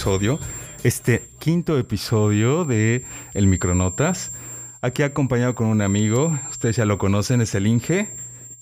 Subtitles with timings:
[0.00, 0.38] episodio,
[0.82, 3.04] este quinto episodio de
[3.34, 4.32] El Micronotas.
[4.80, 8.08] Aquí acompañado con un amigo, ustedes ya lo conocen, es el Inge.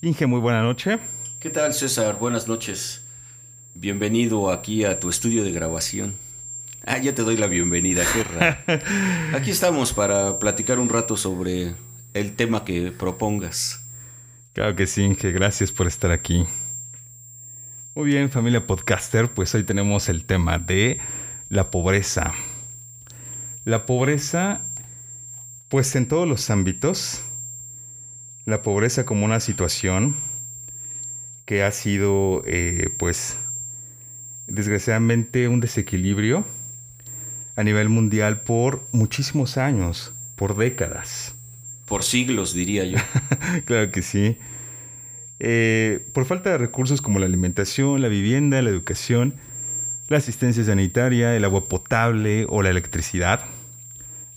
[0.01, 0.99] Inge, muy buena noche.
[1.39, 2.19] ¿Qué tal, César?
[2.19, 3.03] Buenas noches.
[3.73, 6.17] Bienvenido aquí a tu estudio de grabación.
[6.85, 8.57] Ah, ya te doy la bienvenida, qué raro.
[9.33, 11.73] Aquí estamos para platicar un rato sobre
[12.13, 13.87] el tema que propongas.
[14.51, 16.45] Claro que sí, Inge, gracias por estar aquí.
[17.95, 20.99] Muy bien, familia podcaster, pues hoy tenemos el tema de
[21.49, 22.33] la pobreza.
[23.65, 24.61] La pobreza,
[25.67, 27.21] pues en todos los ámbitos,
[28.45, 30.15] la pobreza como una situación
[31.45, 33.37] que ha sido, eh, pues,
[34.47, 36.45] desgraciadamente un desequilibrio
[37.55, 41.35] a nivel mundial por muchísimos años, por décadas.
[41.87, 42.99] Por siglos, diría yo.
[43.65, 44.37] claro que sí.
[45.39, 49.33] Eh, por falta de recursos como la alimentación, la vivienda, la educación,
[50.09, 53.41] la asistencia sanitaria, el agua potable o la electricidad,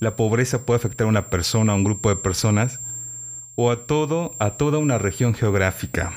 [0.01, 2.81] la pobreza puede afectar a una persona, a un grupo de personas
[3.55, 6.13] o a todo, a toda una región geográfica.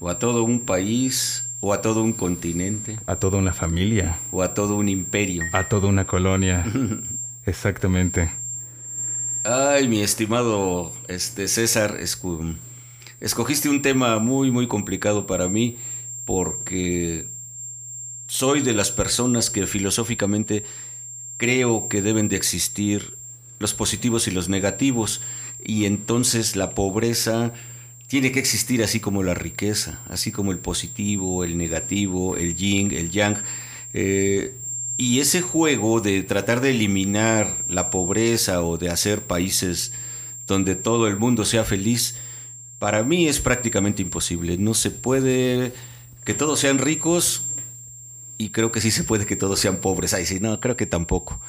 [0.00, 2.98] O a todo un país, o a todo un continente.
[3.06, 4.18] A toda una familia.
[4.30, 5.42] O a todo un imperio.
[5.52, 6.64] A toda una colonia.
[7.46, 8.30] Exactamente.
[9.44, 11.96] Ay, mi estimado este, César,
[13.20, 15.78] escogiste un tema muy, muy complicado para mí
[16.24, 17.26] porque
[18.28, 20.62] soy de las personas que filosóficamente
[21.38, 23.14] creo que deben de existir
[23.58, 25.22] los positivos y los negativos
[25.64, 27.52] y entonces la pobreza
[28.06, 32.92] tiene que existir así como la riqueza, así como el positivo, el negativo, el yin,
[32.92, 33.42] el yang.
[33.92, 34.54] Eh,
[34.96, 39.92] y ese juego de tratar de eliminar la pobreza o de hacer países
[40.46, 42.16] donde todo el mundo sea feliz,
[42.78, 44.58] para mí es prácticamente imposible.
[44.58, 45.72] No se puede
[46.24, 47.47] que todos sean ricos
[48.38, 50.14] y creo que sí se puede que todos sean pobres.
[50.14, 51.40] Ay, sí, no, creo que tampoco.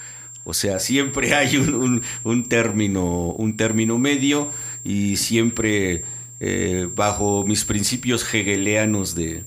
[0.43, 4.49] O sea, siempre hay un, término, un término medio
[4.83, 6.03] y siempre
[6.39, 9.43] eh, bajo mis principios hegelianos de,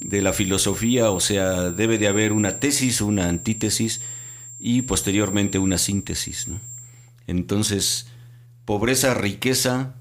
[0.00, 4.02] de la filosofía, o sea, debe de haber una tesis, una antítesis
[4.58, 6.46] y posteriormente una síntesis.
[7.26, 8.08] Entonces,
[8.66, 9.94] pobreza, riqueza,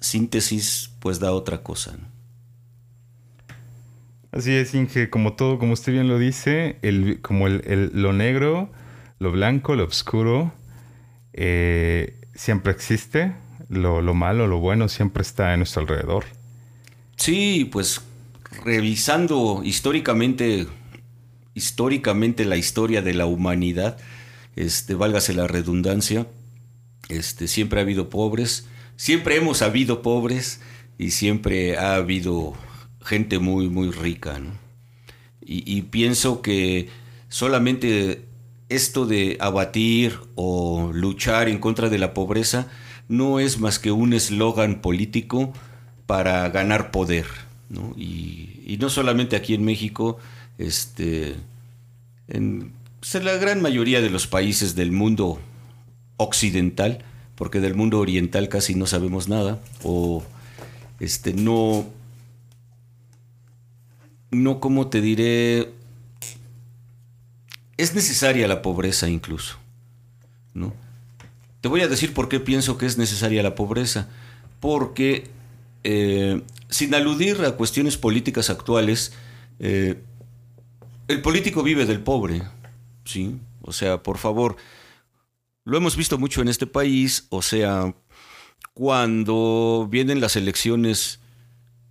[0.00, 1.98] síntesis, pues da otra cosa.
[4.30, 8.70] Así es, Inge, como todo, como usted bien lo dice, el, como el, lo negro,
[9.18, 10.52] lo blanco, lo oscuro,
[11.32, 13.32] eh, siempre existe,
[13.70, 16.24] lo, lo malo, lo bueno siempre está a nuestro alrededor.
[17.16, 18.02] Sí, pues
[18.64, 20.66] revisando históricamente,
[21.54, 23.96] históricamente la historia de la humanidad,
[24.56, 26.26] este, válgase la redundancia,
[27.08, 28.66] este, siempre ha habido pobres,
[28.96, 30.60] siempre hemos habido pobres
[30.98, 32.54] y siempre ha habido
[33.02, 34.40] gente muy, muy rica.
[35.40, 36.90] Y, pienso que
[37.30, 38.26] solamente
[38.68, 42.68] esto de abatir o luchar en contra de la pobreza
[43.08, 45.54] no es más que un eslogan político
[46.06, 47.26] para ganar poder.
[47.96, 50.18] Y, no solamente aquí en México,
[50.58, 51.36] este,
[52.28, 55.40] en, pues, en la gran mayoría de los países del mundo
[56.18, 57.04] occidental,
[57.34, 60.24] porque del mundo oriental casi no sabemos nada, o
[61.00, 61.86] este, no,
[64.30, 65.72] no, como te diré,
[67.76, 69.56] es necesaria la pobreza incluso,
[70.54, 70.74] ¿no?
[71.60, 74.08] Te voy a decir por qué pienso que es necesaria la pobreza,
[74.60, 75.30] porque
[75.84, 79.12] eh, sin aludir a cuestiones políticas actuales,
[79.58, 80.00] eh,
[81.08, 82.42] el político vive del pobre,
[83.04, 83.38] ¿sí?
[83.62, 84.56] O sea, por favor,
[85.64, 87.94] lo hemos visto mucho en este país, o sea,
[88.74, 91.20] cuando vienen las elecciones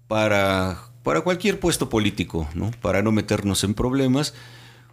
[0.08, 2.70] para, para cualquier puesto político, ¿no?
[2.82, 4.34] Para no meternos en problemas,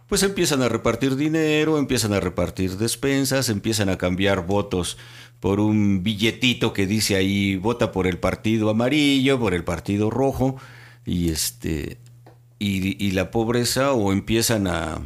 [0.07, 4.97] pues empiezan a repartir dinero, empiezan a repartir despensas, empiezan a cambiar votos
[5.41, 10.55] por un billetito que dice ahí vota por el partido amarillo, por el partido rojo,
[11.05, 11.97] y este
[12.59, 15.01] y, la pobreza, o empiezan a,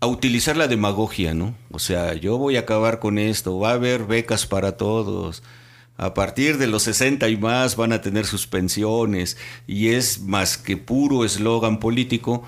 [0.00, 1.54] a utilizar la demagogia, ¿no?
[1.70, 5.42] O sea, yo voy a acabar con esto, va a haber becas para todos,
[6.02, 9.36] A partir de los 60 y más van a tener sus pensiones
[9.68, 12.42] y es más que puro eslogan político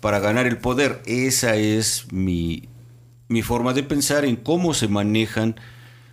[0.00, 1.02] para ganar el poder.
[1.06, 2.68] Esa es mi,
[3.26, 5.56] mi forma de pensar en cómo se manejan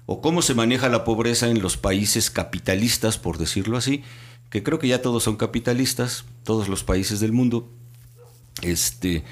[0.08, 4.02] o cómo se maneja la pobreza en los países capitalistas, por decirlo así,
[4.50, 7.70] que creo que ya todos son capitalistas, todos los países del mundo.
[8.64, 9.24] Este,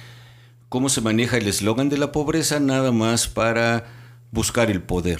[0.69, 3.87] cómo se maneja el eslogan de la pobreza nada más para
[4.29, 5.19] buscar el poder.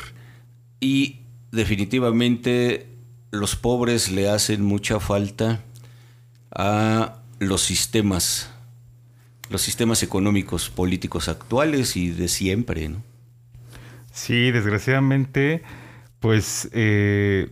[0.80, 2.88] Y definitivamente
[3.32, 5.62] los pobres le hacen mucha falta
[6.52, 8.50] a los sistemas,
[9.50, 13.04] los sistemas económicos, políticos actuales y de siempre, ¿no?
[14.12, 15.64] Sí, desgraciadamente,
[16.20, 17.50] pues, eh,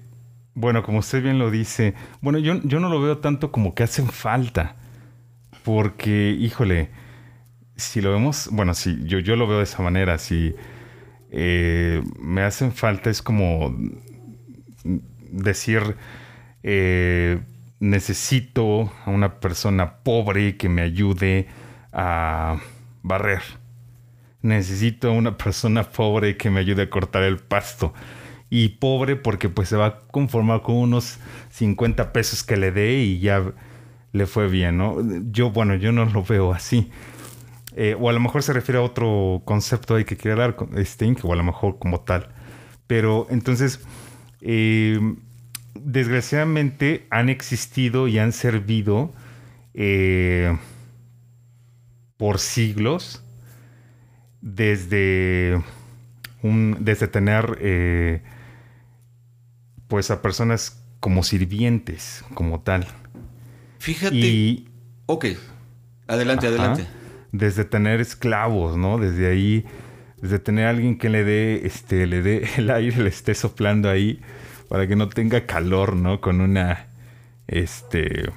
[0.55, 3.83] bueno, como usted bien lo dice, bueno, yo, yo no lo veo tanto como que
[3.83, 4.75] hacen falta,
[5.65, 6.89] porque, híjole,
[7.75, 10.55] si lo vemos, bueno, sí, yo, yo lo veo de esa manera, si
[11.35, 13.75] eh, me hacen falta es como
[15.31, 15.95] decir,
[16.61, 17.39] eh,
[17.79, 21.47] necesito a una persona pobre que me ayude
[21.91, 22.57] a
[23.01, 23.41] barrer.
[24.43, 27.95] Necesito a una persona pobre que me ayude a cortar el pasto.
[28.51, 31.17] Y pobre porque pues se va a conformar con unos
[31.49, 33.43] 50 pesos que le dé y ya
[34.11, 34.97] le fue bien, ¿no?
[35.31, 36.91] Yo, bueno, yo no lo veo así.
[37.75, 41.25] Eh, o a lo mejor se refiere a otro concepto ahí que quiere dar Stink,
[41.25, 42.29] o a lo mejor como tal.
[42.87, 43.79] Pero entonces,
[44.41, 44.99] eh,
[45.79, 49.13] desgraciadamente han existido y han servido
[49.73, 50.55] eh,
[52.17, 53.23] por siglos
[54.41, 55.61] desde,
[56.43, 58.21] un, desde tener
[59.87, 62.87] pues a personas como sirvientes, como tal.
[63.79, 64.15] Fíjate.
[64.15, 64.69] Y,
[65.07, 65.25] ok,
[66.07, 66.87] adelante, adelante
[67.33, 68.97] desde tener esclavos, ¿no?
[68.97, 69.65] Desde ahí,
[70.21, 73.89] desde tener a alguien que le dé, este, le dé el aire, le esté soplando
[73.89, 74.21] ahí
[74.69, 76.21] para que no tenga calor, ¿no?
[76.21, 76.87] Con una,
[77.47, 78.31] este,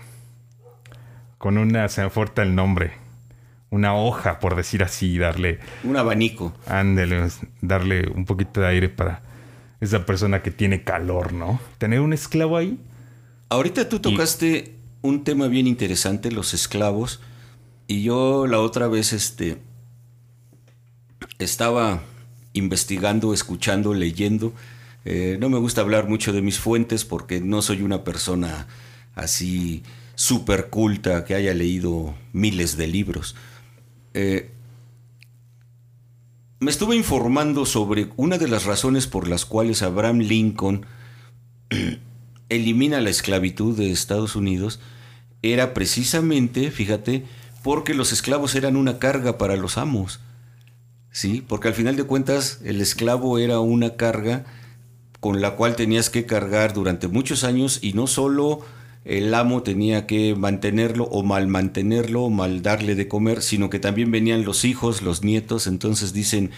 [1.38, 2.92] con una, se me el nombre,
[3.70, 5.60] una hoja, por decir así, darle...
[5.84, 6.54] Un abanico.
[6.66, 7.28] Ándele,
[7.60, 9.22] darle un poquito de aire para
[9.80, 11.60] esa persona que tiene calor, ¿no?
[11.78, 12.80] Tener un esclavo ahí.
[13.50, 17.20] Ahorita tú tocaste un tema bien interesante, los esclavos.
[17.86, 19.58] Y yo la otra vez este,
[21.38, 22.02] estaba
[22.52, 24.52] investigando, escuchando, leyendo.
[25.04, 28.66] Eh, no me gusta hablar mucho de mis fuentes porque no soy una persona
[29.14, 29.82] así
[30.14, 33.36] súper culta que haya leído miles de libros.
[34.14, 34.50] Eh,
[36.58, 40.86] me estuve informando sobre una de las razones por las cuales Abraham Lincoln
[42.48, 44.80] elimina la esclavitud de Estados Unidos.
[45.42, 47.24] Era precisamente, fíjate,
[47.66, 50.20] porque los esclavos eran una carga para los amos.
[51.10, 51.44] ¿Sí?
[51.44, 54.44] Porque al final de cuentas el esclavo era una carga
[55.18, 58.60] con la cual tenías que cargar durante muchos años y no solo
[59.04, 63.80] el amo tenía que mantenerlo o mal mantenerlo o mal darle de comer, sino que
[63.80, 66.52] también venían los hijos, los nietos, entonces dicen,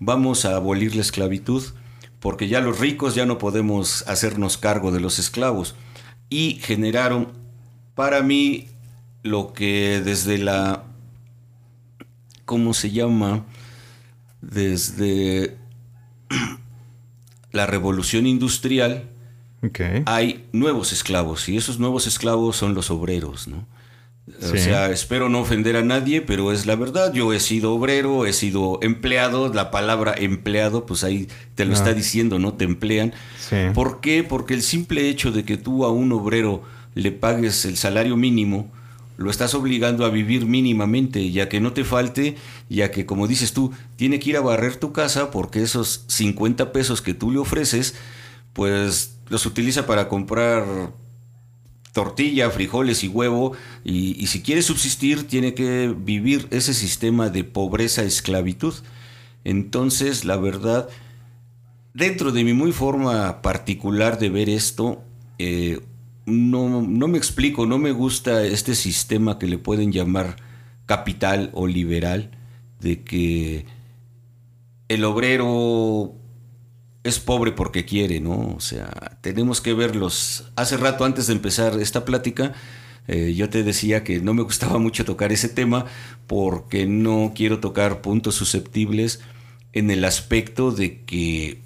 [0.00, 1.64] vamos a abolir la esclavitud
[2.20, 5.76] porque ya los ricos ya no podemos hacernos cargo de los esclavos.
[6.28, 7.28] Y generaron,
[7.94, 8.68] para mí,
[9.22, 10.84] lo que desde la,
[12.44, 13.44] ¿cómo se llama?
[14.40, 15.56] Desde
[17.52, 19.04] la revolución industrial
[20.06, 23.66] hay nuevos esclavos y esos nuevos esclavos son los obreros, ¿no?
[24.40, 27.12] O sea, espero no ofender a nadie, pero es la verdad.
[27.12, 29.52] Yo he sido obrero, he sido empleado.
[29.52, 31.94] La palabra empleado, pues ahí te lo está ah.
[31.94, 32.54] diciendo, ¿no?
[32.54, 33.12] Te emplean.
[33.74, 34.22] ¿Por qué?
[34.22, 36.62] Porque el simple hecho de que tú a un obrero
[36.94, 38.70] le pagues el salario mínimo,
[39.22, 42.36] lo estás obligando a vivir mínimamente, ya que no te falte,
[42.68, 46.72] ya que como dices tú, tiene que ir a barrer tu casa porque esos 50
[46.72, 47.94] pesos que tú le ofreces,
[48.52, 50.92] pues los utiliza para comprar
[51.92, 53.52] tortilla, frijoles y huevo,
[53.84, 58.74] y, si quiere subsistir tiene que vivir ese sistema de pobreza-esclavitud.
[59.44, 60.88] Entonces, la verdad,
[61.94, 65.02] dentro de mi muy forma particular de ver esto,
[65.38, 65.80] eh,
[66.26, 70.36] no, no me explico, no me gusta este sistema que le pueden llamar
[70.86, 72.30] capital o liberal,
[72.80, 73.66] de que
[74.88, 76.14] el obrero
[77.04, 78.54] es pobre porque quiere, ¿no?
[78.56, 80.50] O sea, tenemos que verlos.
[80.56, 82.52] Hace rato, antes de empezar esta plática,
[83.08, 85.86] eh, yo te decía que no me gustaba mucho tocar ese tema
[86.26, 89.20] porque no quiero tocar puntos susceptibles
[89.72, 91.62] en el aspecto de que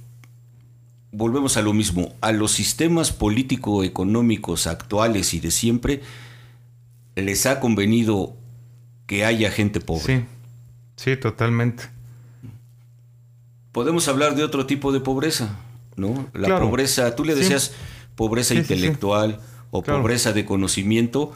[1.13, 6.03] volvemos a lo mismo, a los sistemas político-económicos actuales y de siempre,
[7.15, 8.35] les ha convenido
[9.07, 10.19] que haya gente pobre.
[10.19, 10.25] Sí,
[10.97, 11.85] sí, totalmente.
[13.73, 15.57] Podemos hablar de otro tipo de pobreza,
[15.97, 16.27] ¿no?
[16.35, 16.69] La Claro.
[16.69, 17.73] pobreza, tú le decías
[18.15, 18.73] pobreza Sí, sí, sí.
[18.75, 20.01] intelectual o Claro.
[20.01, 21.33] pobreza de conocimiento,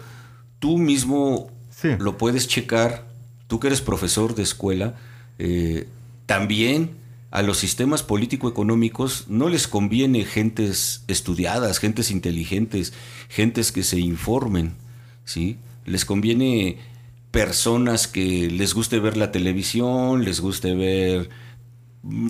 [0.58, 1.50] tú mismo
[1.98, 3.04] lo puedes checar,
[3.46, 4.94] tú que eres profesor de escuela,
[5.38, 5.88] eh,
[6.26, 6.90] también
[7.30, 12.92] a los sistemas político-económicos no les conviene gentes estudiadas, gentes inteligentes,
[13.28, 14.74] gentes que se informen,
[15.24, 15.58] ¿sí?
[15.84, 16.78] Les conviene
[17.30, 21.30] personas que les guste ver la televisión, les guste ver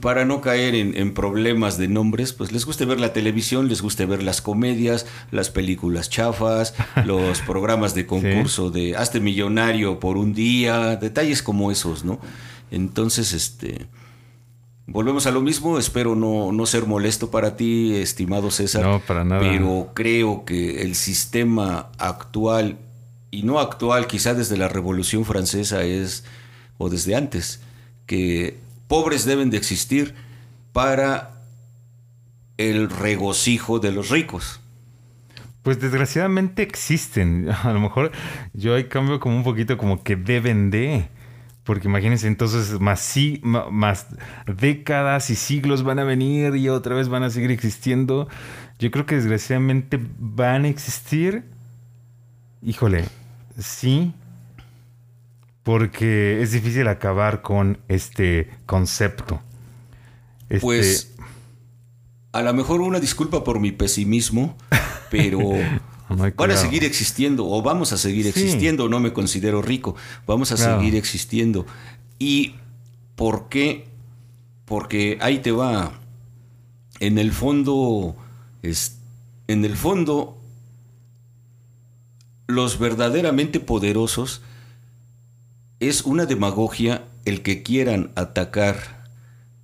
[0.02, 3.80] para no caer en, en problemas de nombres, pues les guste ver la televisión, les
[3.80, 6.74] guste ver las comedias, las películas chafas,
[7.06, 12.18] los programas de concurso de hazte millonario por un día, detalles como esos, ¿no?
[12.70, 13.86] Entonces, este,
[14.90, 18.82] volvemos a lo mismo, espero no, no ser molesto para ti, estimado César.
[18.82, 19.40] No, para nada.
[19.40, 22.78] Pero creo que el sistema actual,
[23.30, 26.24] y no actual, quizá desde la Revolución Francesa es,
[26.78, 27.62] o desde antes,
[28.06, 30.14] que pobres deben de existir
[30.72, 31.30] para
[32.56, 34.60] el regocijo de los ricos.
[35.62, 37.48] Pues desgraciadamente existen.
[37.62, 38.12] A lo mejor
[38.52, 41.08] yo ahí cambio como un poquito como que deben de.
[41.64, 44.06] Porque imagínense entonces más, sí, más
[44.46, 48.28] décadas y siglos van a venir y otra vez van a seguir existiendo.
[48.78, 51.44] Yo creo que desgraciadamente van a existir.
[52.62, 53.04] Híjole,
[53.58, 54.14] sí.
[55.62, 59.42] Porque es difícil acabar con este concepto.
[60.48, 61.14] Este, Pues
[62.32, 64.56] a lo mejor una disculpa por mi pesimismo,
[65.10, 65.38] pero
[66.36, 68.28] Van a seguir existiendo o vamos a seguir Sí.
[68.30, 69.94] existiendo, no me considero rico,
[70.26, 70.78] vamos a Claro.
[70.80, 71.66] seguir existiendo.
[72.18, 72.56] ¿Y
[73.16, 73.86] por qué?
[74.64, 75.92] Porque ahí te va.
[76.98, 78.16] En el fondo,
[78.62, 78.98] es,
[79.48, 80.36] en el fondo,
[82.46, 84.42] los verdaderamente poderosos
[85.78, 89.08] es una demagogia el que quieran atacar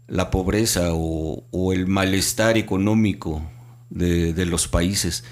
[0.07, 3.43] la pobreza o, o el malestar económico
[3.91, 5.25] de, de los países.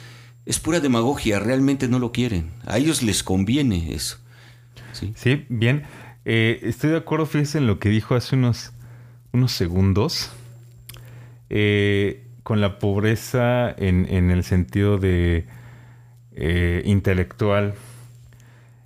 [0.46, 2.50] Es pura demagogia, realmente no lo quieren.
[2.66, 4.18] A ellos les conviene eso.
[4.92, 5.12] ¿sí?
[5.16, 5.84] Sí, bien.
[6.26, 8.72] Eh, estoy de acuerdo, fíjense en lo que dijo hace unos,
[9.32, 10.30] unos segundos.
[11.50, 15.46] Eh, con la pobreza en, en el sentido de
[16.32, 17.74] eh, intelectual.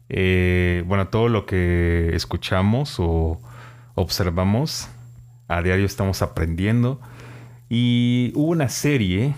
[0.08, 3.40] Bueno, todo lo que escuchamos o
[3.94, 4.88] observamos
[5.48, 7.00] a diario estamos aprendiendo.
[7.68, 9.34] Y hubo una serie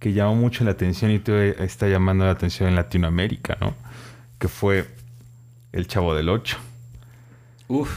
[0.00, 3.74] que llamó mucho la atención y todavía está llamando la atención en Latinoamérica, ¿no?
[4.38, 4.88] Que fue
[5.72, 6.58] El Chavo del Ocho.
[7.68, 7.96] Uf,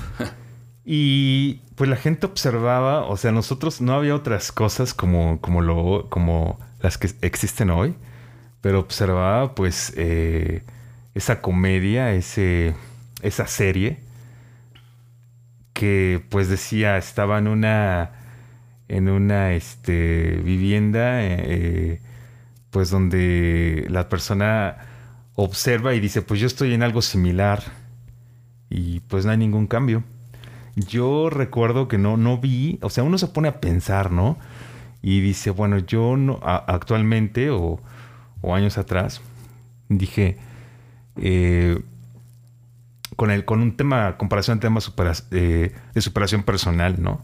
[0.85, 6.07] Y pues la gente observaba, o sea, nosotros no había otras cosas como, como, lo,
[6.09, 7.95] como las que existen hoy,
[8.59, 10.63] pero observaba pues eh,
[11.15, 12.75] esa comedia, ese,
[13.21, 13.99] esa serie
[15.71, 18.11] que pues decía estaba en una
[18.87, 22.01] en una este, vivienda eh,
[22.69, 24.77] pues donde la persona
[25.35, 27.63] observa y dice pues yo estoy en algo similar
[28.69, 30.03] y pues no hay ningún cambio.
[30.75, 34.37] Yo recuerdo que no, no vi, o sea, uno se pone a pensar, ¿no?
[35.03, 37.79] Y dice, bueno, yo no, actualmente o,
[38.41, 39.21] o años atrás,
[39.89, 40.37] dije,
[41.17, 41.79] eh,
[43.15, 47.21] con, el, con un tema, comparación temas supera- eh, de superación personal, ¿no?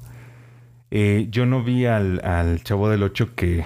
[0.91, 3.63] Eh, yo no vi al, al chavo del 8 que,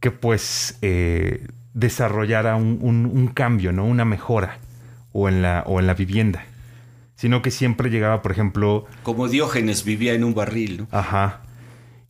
[0.00, 3.84] que pues eh, desarrollara un, un- un cambio, ¿no?
[3.84, 4.58] Una mejora
[5.12, 6.44] o en la, o en la vivienda.
[7.14, 10.88] Sino que siempre llegaba, por ejemplo, como Diógenes vivía en un barril, ¿no?
[10.90, 11.42] Ajá.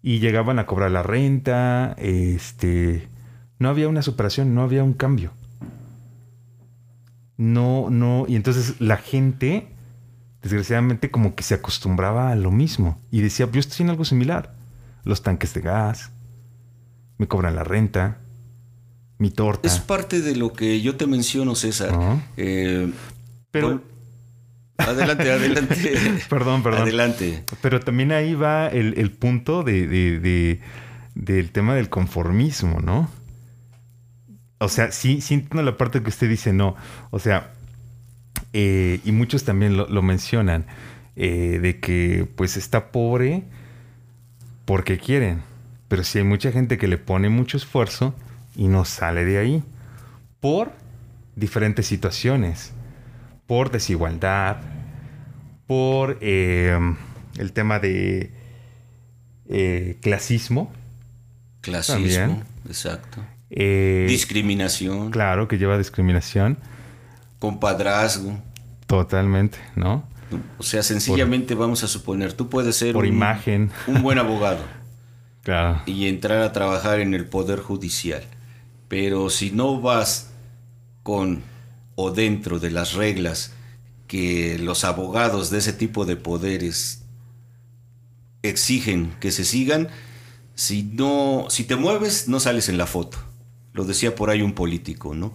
[0.03, 3.09] Y llegaban a cobrar la renta, este...
[3.59, 5.31] No había una superación, no había un cambio.
[7.37, 8.25] No, no...
[8.29, 9.69] Y entonces la gente,
[10.43, 13.01] desgraciadamente, como que se acostumbraba a lo mismo.
[13.11, 14.55] Y decía, yo estoy en algo similar.
[15.05, 16.11] Los tanques de gas,
[17.19, 18.19] me cobran la renta,
[19.19, 19.67] mi torta.
[19.69, 21.93] Es parte de lo que yo te menciono, César.
[22.37, 22.93] Eh,
[23.51, 23.83] Pero-
[24.79, 25.95] Adelante, adelante.
[26.29, 26.83] Perdón, perdón.
[26.83, 27.45] Adelante.
[27.61, 30.61] Pero también ahí va el, el punto de, de- de-
[31.15, 33.09] del tema del conformismo, ¿no?
[34.59, 36.75] O sea, sí, sí entiendo la parte que usted dice, no.
[37.11, 37.53] O sea,
[38.53, 40.67] eh, y muchos también lo, lo mencionan,
[41.17, 43.45] eh, de que pues está pobre
[44.65, 45.43] porque quieren.
[45.89, 48.15] Pero sí hay mucha gente que le pone mucho esfuerzo
[48.57, 49.63] y no sale de ahí.
[50.41, 50.73] Por
[51.37, 52.73] diferentes situaciones.
[53.47, 54.59] Por desigualdad,
[55.67, 56.79] por eh,
[57.37, 58.31] el tema de
[59.49, 60.73] eh, clasismo.
[61.61, 62.45] Clasismo, También.
[62.67, 63.25] exacto.
[63.51, 66.59] eh, Discriminación, claro, que lleva discriminación.
[67.43, 68.39] Compadrazgo.
[68.87, 70.05] Totalmente, ¿no?
[70.59, 73.73] O sea, sencillamente vamos a suponer, tú puedes ser Por un, imagen.
[73.89, 74.63] un buen abogado.
[75.43, 75.83] Claro.
[75.87, 78.23] y entrar a trabajar en el Poder Judicial.
[78.87, 80.31] Pero si no vas
[81.03, 81.43] con
[81.97, 83.53] o dentro de las reglas
[84.07, 87.03] que los abogados de ese tipo de poderes
[88.45, 89.89] exigen que se sigan,
[90.55, 93.19] si no, si te mueves, no sales en la foto.
[93.73, 95.33] Lo decía por ahí un político, ¿no?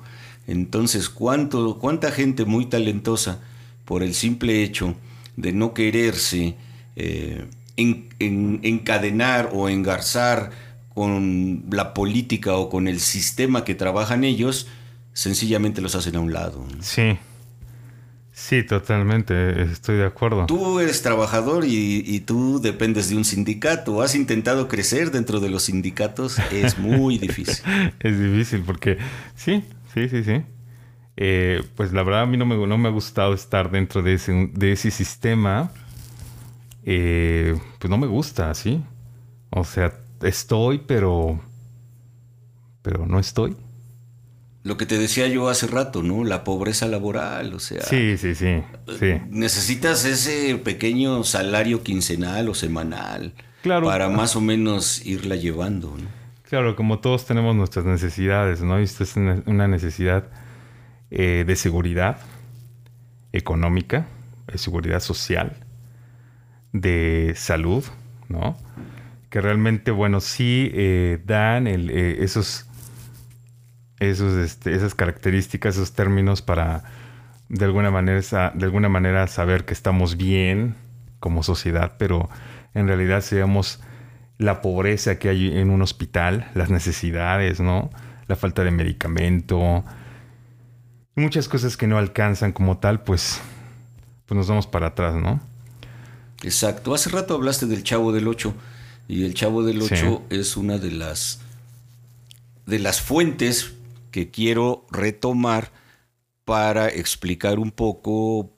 [0.47, 3.41] Entonces, ¿cuánto, cuánta gente muy talentosa,
[3.85, 4.95] por el simple hecho
[5.35, 6.55] de no quererse
[6.95, 10.49] eh, en- en- encadenar o engarzar
[10.95, 14.67] con la política o con el sistema que trabajan ellos,
[15.13, 16.65] sencillamente los hacen a un lado.
[16.75, 16.81] ¿no?
[16.81, 17.17] Sí.
[18.31, 19.63] Sí, totalmente.
[19.63, 20.45] Estoy de acuerdo.
[20.45, 24.01] Tú eres trabajador y, y tú dependes de un sindicato.
[24.03, 26.37] ¿Has intentado crecer dentro de los sindicatos?
[26.51, 27.63] Es muy difícil.
[27.99, 28.97] Es difícil porque
[29.35, 29.63] sí,
[29.97, 30.43] sí, sí, sí.
[31.19, 34.13] Eh, pues la verdad a mí no me, no me ha gustado estar dentro de
[34.13, 35.71] ese, de ese sistema.
[36.83, 38.83] Eh, pues no me gusta, ¿sí?
[39.49, 41.39] O sea, estoy, pero...
[42.81, 43.55] Pero no estoy.
[44.63, 46.23] Lo que te decía yo hace rato, ¿no?
[46.23, 47.81] La pobreza laboral, o sea...
[47.81, 48.63] Sí, sí, sí,
[48.99, 49.13] sí.
[49.29, 53.87] Necesitas ese pequeño salario quincenal o semanal Claro.
[53.87, 56.16] para más o menos irla llevando, ¿no?
[56.49, 58.79] Claro, como todos tenemos nuestras necesidades, ¿no?
[58.79, 60.29] Y esto es una necesidad
[61.11, 62.19] eh, de seguridad
[63.33, 64.07] económica,
[64.47, 65.57] de seguridad social,
[66.71, 67.83] de salud,
[68.29, 68.57] ¿no?
[69.29, 72.65] Que realmente, bueno, sí eh, dan eh, esos,
[73.99, 76.85] esos, este, esas características, esos términos para
[77.49, 78.21] de alguna manera,
[78.55, 80.75] de alguna manera saber que estamos bien
[81.19, 82.29] como sociedad, pero
[82.73, 83.81] en realidad seamos
[84.37, 87.89] la pobreza que hay en un hospital, las necesidades, ¿no?
[88.27, 89.83] La falta de medicamento,
[91.15, 93.41] muchas cosas que no alcanzan como tal, pues,
[94.25, 95.41] pues nos vamos para atrás, ¿no?
[96.43, 96.93] Exacto.
[96.93, 98.53] Hace rato hablaste del Chavo del Ocho
[99.07, 99.95] y el Chavo del Sí.
[99.95, 101.41] Ocho es una de las
[102.65, 103.73] de las fuentes
[104.11, 105.71] que quiero retomar
[106.43, 108.51] para explicar un poco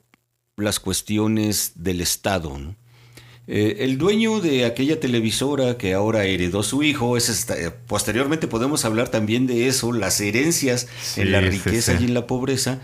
[0.56, 2.58] las cuestiones del Estado.
[2.58, 2.76] ¿no?
[3.52, 8.46] Eh, el dueño de aquella televisora que ahora heredó su hijo, es esta- eh, posteriormente
[8.46, 12.04] podemos hablar también de eso, las herencias Sí, en la sí, riqueza sí.
[12.04, 12.78] y en la pobreza.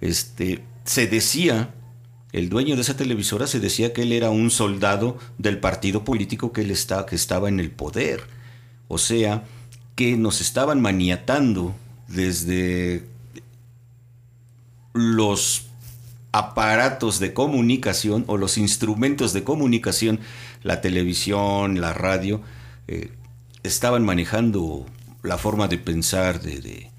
[0.00, 1.74] Este, se decía,
[2.30, 6.52] el dueño de esa televisora se decía que él era un soldado del partido político
[6.52, 8.20] que, él está, que estaba en el poder.
[8.86, 9.42] O sea,
[9.96, 11.74] que nos estaban maniatando
[12.06, 13.02] desde
[14.92, 15.66] los
[16.34, 20.18] aparatos de comunicación o los instrumentos de comunicación,
[20.64, 22.40] la televisión, la radio,
[22.88, 23.12] eh,
[23.62, 24.84] estaban manejando
[25.22, 26.90] la forma de pensar de, de,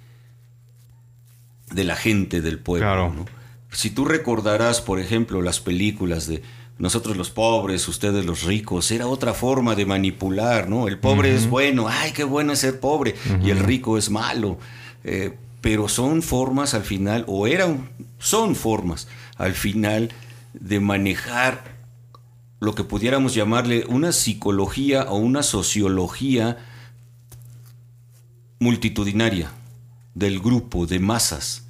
[1.69, 2.87] de la gente del pueblo.
[2.87, 3.13] Claro.
[3.13, 3.25] ¿no?
[3.71, 6.41] Si tú recordarás, por ejemplo, las películas de
[6.77, 10.87] nosotros los pobres, ustedes los ricos, era otra forma de manipular, ¿no?
[10.87, 14.59] El pobre es bueno, ay, qué bueno es ser pobre, y el rico es malo.
[15.03, 20.09] Eh, pero son formas al final, o eran, son formas al final
[20.53, 21.75] de manejar
[22.59, 26.57] lo que pudiéramos llamarle una psicología o una sociología
[28.59, 29.51] multitudinaria
[30.13, 31.65] del grupo de masas.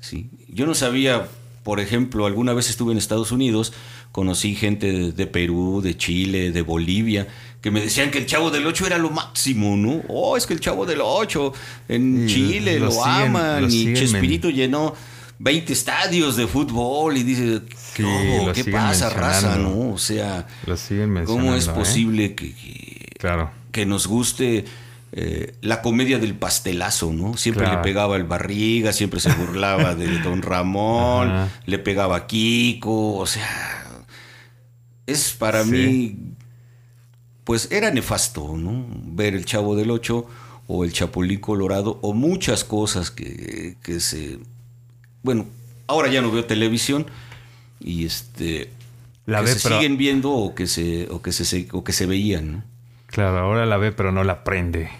[0.00, 0.30] Sí.
[0.48, 1.28] Yo no sabía,
[1.64, 3.72] por ejemplo, alguna vez estuve en Estados Unidos,
[4.12, 7.26] conocí gente de, de Perú, de Chile, de Bolivia,
[7.60, 10.02] que me decían que el Chavo del Ocho era lo máximo, ¿no?
[10.08, 11.52] Oh, es que el Chavo del Ocho
[11.88, 14.94] en Y Chile lo lo, siguen- aman lo y Chespirito llenó
[15.38, 17.62] 20 estadios de fútbol y dice,
[17.94, 19.90] ¿qué, Sí, lo ¿Qué pasa, raza, no?
[19.92, 20.46] O sea.
[21.26, 21.72] ¿cómo es ¿eh?
[21.72, 23.50] posible que- que Claro.
[23.72, 24.64] que nos guste
[25.16, 27.36] eh, la comedia del pastelazo, ¿no?
[27.36, 27.78] Siempre Claro.
[27.78, 31.48] le pegaba el barriga, siempre se burlaba de Don Ramón, Ajá.
[31.66, 34.06] le pegaba a Kiko, o sea,
[35.06, 35.70] es para Sí.
[35.70, 36.16] mí,
[37.44, 38.86] pues era nefasto, ¿no?
[39.04, 40.26] Ver el Chavo del Ocho
[40.66, 44.38] o el Chapulín Colorado o muchas cosas que, que se...
[45.24, 45.46] Bueno,
[45.88, 47.06] ahora ya no veo televisión
[47.80, 48.70] y este...
[49.26, 51.92] La que ve, se pero- siguen viendo o que se, o que se, o que
[51.92, 52.62] se veían, ¿no?
[53.06, 54.90] Claro, ahora la ve, pero no la aprende.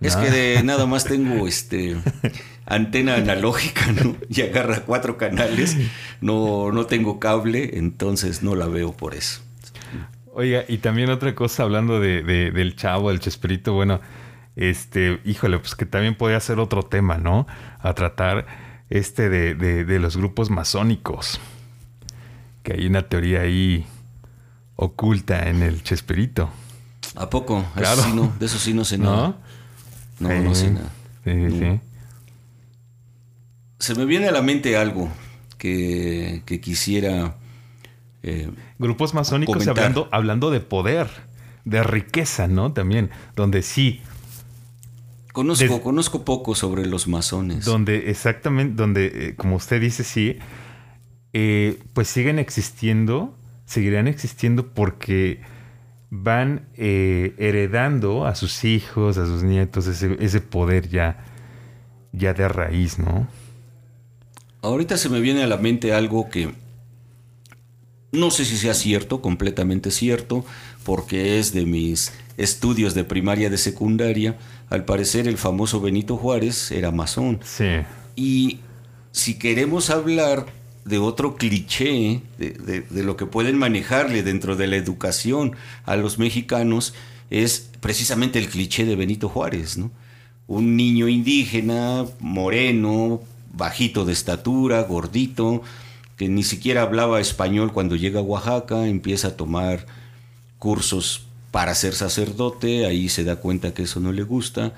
[0.00, 0.22] Es ¿No?
[0.22, 1.96] que de nada más tengo este
[2.66, 4.16] antena analógica, ¿no?
[4.28, 5.76] Y agarra cuatro canales.
[6.20, 9.40] No, no tengo cable, entonces no la veo por eso.
[10.32, 14.00] Oiga, y también otra cosa, hablando de, de- del chavo, del chespirito, bueno,
[14.54, 17.46] este, híjole, pues que también podría ser otro tema, ¿no?
[17.80, 18.46] A tratar
[18.90, 21.40] este de, de- de los grupos masónicos.
[22.62, 23.86] Que hay una teoría ahí
[24.76, 26.50] oculta en el chespirito,
[27.14, 27.60] ¿A poco?
[27.60, 28.02] Eso Claro.
[28.02, 29.36] sí no, de eso sí no sé nada.
[30.18, 30.90] No, no sé nada.
[31.24, 31.80] Sí, sí, sí.
[33.78, 35.08] Se me viene a la mente algo
[35.58, 37.36] que, que quisiera...
[38.22, 41.08] eh, Grupos masónicos hablando, hablando de poder.
[41.64, 42.72] de riqueza, ¿no?
[42.72, 44.02] También, donde sí.
[45.36, 47.66] Conozco, conozco poco sobre los masones.
[47.66, 50.38] Donde exactamente, donde, eh, como usted dice, sí,
[51.34, 55.42] eh, pues siguen existiendo, seguirán existiendo porque
[56.08, 61.22] van eh, heredando a sus hijos, a sus nietos, ese, ese poder ya,
[62.12, 63.28] ya de raíz, ¿no?
[64.62, 66.54] Ahorita se me viene a la mente algo que
[68.10, 70.46] no sé si sea cierto, completamente cierto,
[70.82, 74.36] porque es de mis estudios de primaria de secundaria.
[74.70, 77.40] Al parecer el famoso Benito Juárez era masón.
[77.44, 77.82] Sí.
[78.14, 78.60] Y
[79.12, 80.46] si queremos hablar
[80.84, 86.18] de otro cliché, de, de, lo que pueden manejarle dentro de la educación a los
[86.18, 86.94] mexicanos,
[87.28, 89.90] es precisamente el cliché de Benito Juárez, ¿no?
[90.46, 93.20] Un niño indígena, moreno,
[93.52, 95.62] bajito de estatura, gordito,
[96.16, 99.86] que ni siquiera hablaba español cuando llega a Oaxaca, empieza a tomar
[100.58, 101.25] cursos
[101.56, 104.74] para ser sacerdote, ahí se da cuenta que eso no le gusta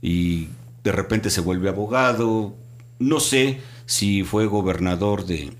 [0.00, 0.48] y
[0.82, 2.54] de repente se vuelve abogado,
[2.98, 5.52] no sé si fue gobernador de,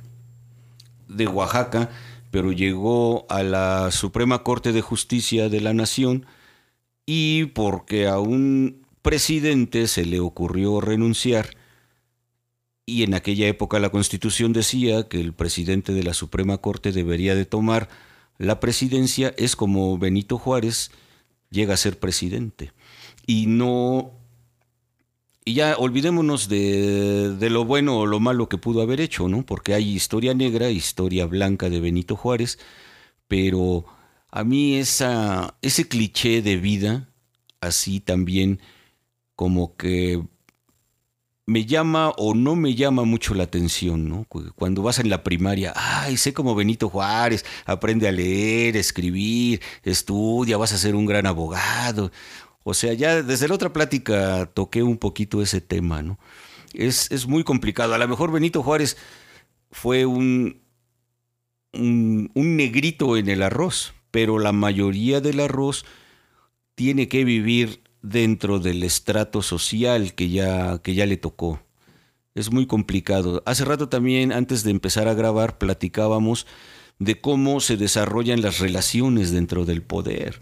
[1.09, 1.91] de Oaxaca,
[2.31, 6.25] pero llegó a la Suprema Corte de Justicia de la Nación
[7.05, 11.51] y porque a un presidente se le ocurrió renunciar,
[12.87, 17.35] y en aquella época la Constitución decía que el presidente de la Suprema Corte debería
[17.35, 17.91] de tomar
[18.43, 20.91] la presidencia, es como Benito Juárez
[21.51, 22.73] llega a ser presidente.
[23.27, 24.13] Y no...
[25.45, 29.45] Y ya olvidémonos de, de lo bueno o lo malo que pudo haber hecho, ¿no?
[29.45, 32.59] Porque hay historia negra, historia blanca de Benito Juárez,
[33.27, 33.85] pero
[34.31, 37.09] a mí esa, ese cliché de vida,
[37.61, 38.61] así también
[39.35, 40.23] como que
[41.47, 44.27] me llama o no me llama mucho la atención, ¿no?
[44.55, 50.57] Cuando vas en la primaria, ay, sé como Benito Juárez, aprende a leer, escribir, estudia,
[50.57, 52.13] vas a ser un gran abogado.
[52.65, 56.19] O sea, ya desde la otra plática toqué un poquito ese tema, ¿no?
[56.75, 57.95] Es, es muy complicado.
[57.95, 58.97] A lo mejor Benito Juárez
[59.71, 60.63] fue un,
[61.73, 65.85] un, un negrito en el arroz, pero la mayoría del arroz
[66.77, 71.61] tiene que vivir dentro del estrato social que ya, que ya le tocó.
[72.35, 73.43] Es muy complicado.
[73.47, 76.47] Hace rato también, antes de empezar a grabar, platicábamos
[76.99, 80.41] de cómo se desarrollan las relaciones dentro del poder.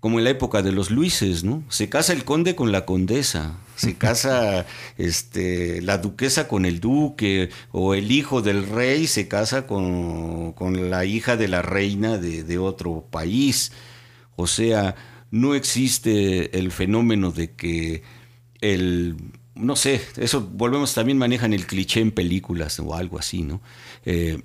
[0.00, 1.64] Como en la época de los Luises, ¿no?
[1.70, 7.50] Se casa el conde con la condesa, se casa este, la duquesa con el duque,
[7.72, 12.44] o el hijo del rey se casa con, con la hija de la reina de,
[12.44, 13.72] de otro país.
[14.36, 14.94] O sea,
[15.30, 18.02] no existe el fenómeno de que
[18.60, 19.16] el
[19.58, 23.60] no sé, eso volvemos también manejan el cliché en películas o algo así, ¿no?
[24.04, 24.40] Eh,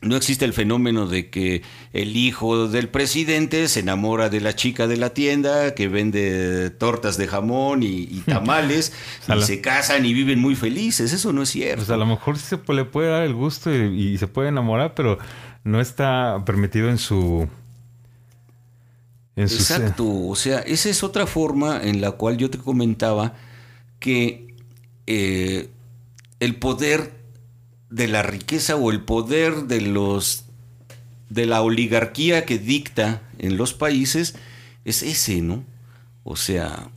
[0.00, 4.86] no existe el fenómeno de que el hijo del presidente se enamora de la chica
[4.86, 8.92] de la tienda que vende tortas de jamón y, tamales
[9.34, 11.12] y se casan y viven muy felices.
[11.12, 11.76] Eso no es cierto.
[11.76, 15.18] Pues a lo mejor se le puede dar el gusto y se puede enamorar, pero
[15.64, 17.48] no está permitido en su
[19.36, 23.34] Exacto, o sea, esa es otra forma en la cual yo te comentaba
[23.98, 24.54] que
[25.06, 25.70] eh,
[26.38, 27.12] el poder
[27.90, 30.44] de la riqueza o el poder de los
[31.30, 34.36] de la oligarquía que dicta en los países
[34.84, 35.64] es ese, ¿no?
[36.22, 36.90] O sea,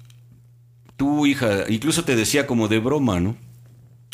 [0.96, 3.36] tu hija, incluso te decía como de broma, ¿no?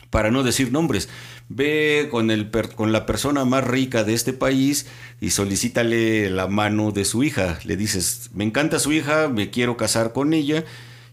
[0.10, 1.10] Para no decir nombres,
[1.50, 4.88] ve con, el, con la persona más rica de este país
[5.22, 7.60] y solicítale la mano de su hija.
[7.64, 10.66] Le dices, me encanta su hija, me quiero casar con ella.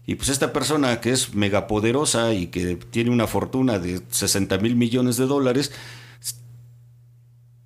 [0.05, 4.75] Y pues esta persona que es megapoderosa y que tiene una fortuna de 60 mil
[4.75, 5.71] millones de dólares,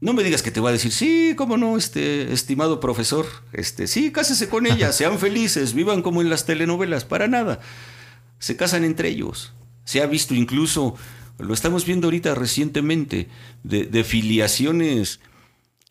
[0.02, 3.88] no me digas que te va a decir, sí, cómo no, este estimado profesor, este,
[3.88, 7.60] sí, cásese con ella, sean felices, vivan como en las telenovelas, para nada.
[8.38, 9.54] Se casan entre ellos.
[9.86, 10.96] Se ha visto incluso
[11.38, 13.28] lo estamos viendo ahorita recientemente,
[13.64, 15.20] de, filiaciones.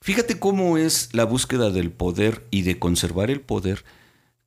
[0.01, 3.85] Fíjate cómo es la búsqueda del poder y de conservar el poder,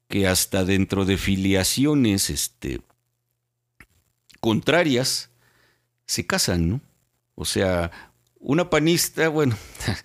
[0.08, 2.82] que hasta dentro de filiaciones este,
[4.40, 5.30] contrarias
[6.06, 6.82] se casan, ¿no?
[7.36, 7.92] O sea,
[8.40, 9.56] una panista, bueno,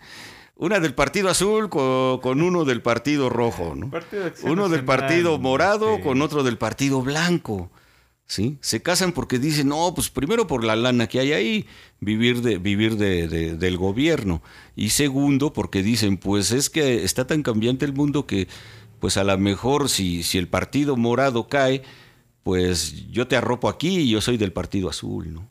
[0.57, 3.91] una del Partido Azul con, uno del Partido Rojo, ¿no?
[4.43, 7.71] Uno del Partido Morado con otro del Partido Blanco.
[8.27, 8.59] ¿Sí?
[8.61, 11.67] Se casan porque dicen, no, pues primero por la lana que hay ahí,
[12.01, 14.43] vivir, de, vivir de, del gobierno.
[14.77, 18.49] Y segundo, porque dicen, pues es que está tan cambiante el mundo que,
[19.01, 21.83] pues a lo mejor si, si el partido morado cae,
[22.43, 25.49] pues yo te arropo aquí y yo soy del partido azul, ¿no?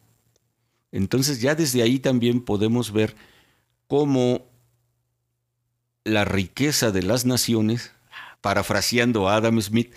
[0.91, 3.15] Entonces ya desde ahí también podemos ver
[3.87, 4.45] cómo
[6.03, 7.91] la riqueza de las naciones
[8.41, 9.93] parafraseando a Adam Smith,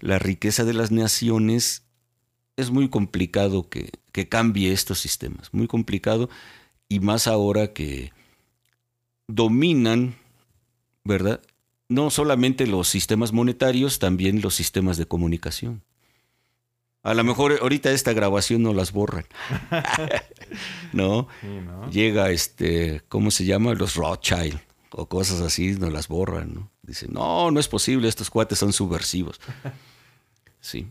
[0.00, 1.85] la riqueza de las naciones
[2.56, 6.28] es muy complicado que, que cambie estos sistemas, muy complicado
[6.88, 8.12] y más ahora que
[9.28, 10.16] dominan,
[11.04, 11.40] ¿verdad?
[11.88, 15.82] No solamente los sistemas monetarios, también los sistemas de comunicación.
[17.02, 19.26] A lo mejor ahorita esta grabación no las borran.
[20.92, 21.28] ¿No?
[21.92, 23.74] Llega este, ¿cómo se llama?
[23.74, 24.58] Los Rothschild
[24.90, 26.70] o cosas así, no las borran, ¿no?
[26.82, 29.40] Dicen, no, no es posible, estos cuates son subversivos.
[30.58, 30.88] Sí.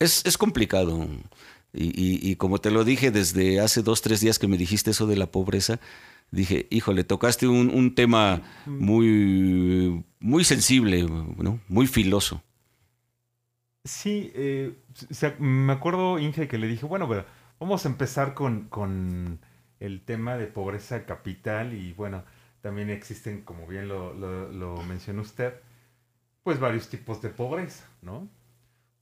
[0.00, 1.06] Es, es complicado.
[1.72, 5.06] Y, y, como te lo dije desde hace dos, tres días que me dijiste eso
[5.06, 5.78] de la pobreza,
[6.32, 11.60] dije, híjole, tocaste un, un tema muy, muy sensible, ¿no?
[11.68, 12.42] muy filoso.
[13.84, 14.74] Sí, eh,
[15.38, 17.24] me acuerdo, Inge, que le dije, bueno, pero
[17.58, 19.38] vamos a empezar con, con
[19.78, 22.24] el tema de pobreza capital y bueno,
[22.60, 25.54] también existen, como bien lo, lo, mencionó usted,
[26.42, 28.28] pues varios tipos de pobreza, ¿no?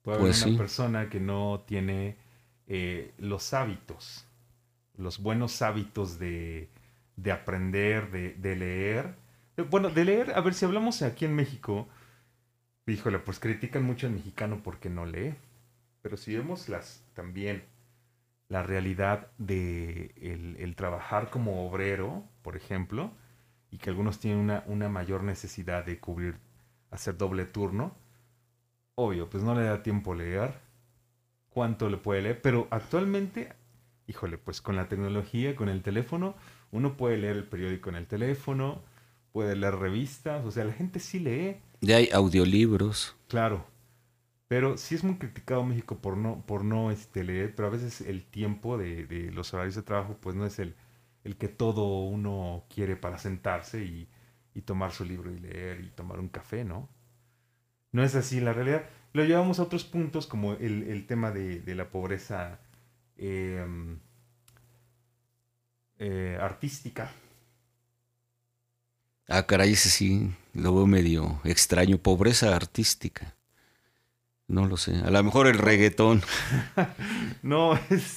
[0.08, 2.16] Puede haber pues una persona que no tiene
[2.66, 4.24] eh, los hábitos,
[4.96, 6.70] los buenos hábitos de,
[7.16, 9.14] de aprender, de, de, leer.
[9.68, 11.88] Bueno, de leer, a ver si hablamos aquí en México,
[12.86, 15.34] híjole, pues critican mucho al mexicano porque no lee.
[16.00, 17.64] Pero si vemos las también
[18.48, 20.14] la realidad de
[20.58, 23.10] el, trabajar como obrero, por ejemplo,
[23.70, 26.38] y que algunos tienen una, una, mayor necesidad de cubrir,
[26.90, 27.94] hacer doble turno,
[28.98, 30.54] obvio, pues no le da tiempo leer,
[31.50, 33.52] cuánto le puede leer, pero actualmente,
[34.08, 36.34] híjole, pues con la tecnología, con el teléfono,
[36.72, 38.82] uno puede leer el periódico en el teléfono,
[39.30, 41.58] puede leer revistas, o sea, la gente sí lee.
[41.80, 43.14] Ya hay audiolibros.
[43.28, 43.64] Claro,
[44.48, 48.00] pero sí es muy criticado México por no, por no este, leer, pero a veces
[48.00, 50.74] el tiempo de, de los horarios de trabajo pues no es el,
[51.22, 54.08] el que todo uno quiere para sentarse y,
[54.54, 56.88] y, tomar su libro y leer y tomar un café, ¿no?
[57.92, 58.84] No es así, la realidad.
[59.12, 62.60] Lo llevamos a otros puntos como el, el tema de, de, la pobreza
[63.16, 63.98] em,
[65.98, 67.10] eh, artística.
[69.28, 71.98] Ah, caray, ese sí, lo veo medio extraño.
[71.98, 73.34] Pobreza artística.
[74.46, 74.96] No lo sé.
[75.04, 76.22] A lo mejor el reggaetón.
[77.42, 78.16] no, es,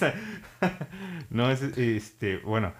[1.29, 2.73] no es este, bueno,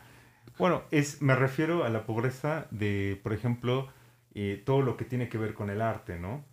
[0.58, 3.90] bueno, es, me refiero a la pobreza de, por ejemplo,
[4.34, 6.46] eh, todo lo que tiene que ver con el arte, ¿no?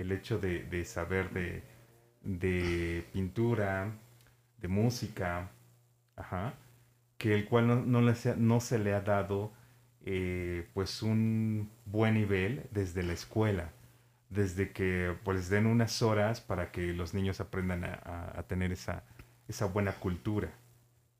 [0.00, 1.30] El hecho de, saber
[2.22, 3.92] de, pintura,
[4.58, 5.50] de música,
[7.18, 9.52] que el cual no, le no se le ha dado
[10.04, 13.70] eh, pues un buen nivel desde la escuela
[14.30, 19.02] desde que pues den unas horas para que los niños aprendan a, tener esa,
[19.72, 20.52] buena cultura,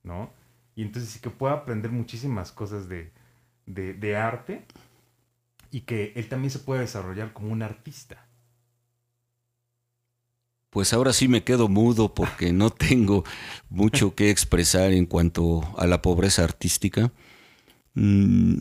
[0.05, 0.33] ¿no?
[0.77, 3.11] Y entonces sí que pueda aprender muchísimas cosas de,
[3.67, 4.65] de, arte
[5.73, 8.25] y que él también se pueda desarrollar como un artista.
[10.71, 13.25] Pues ahora sí me quedo mudo porque no tengo
[13.69, 17.13] mucho que expresar en cuanto a la pobreza artística.
[17.95, 18.57] Mm,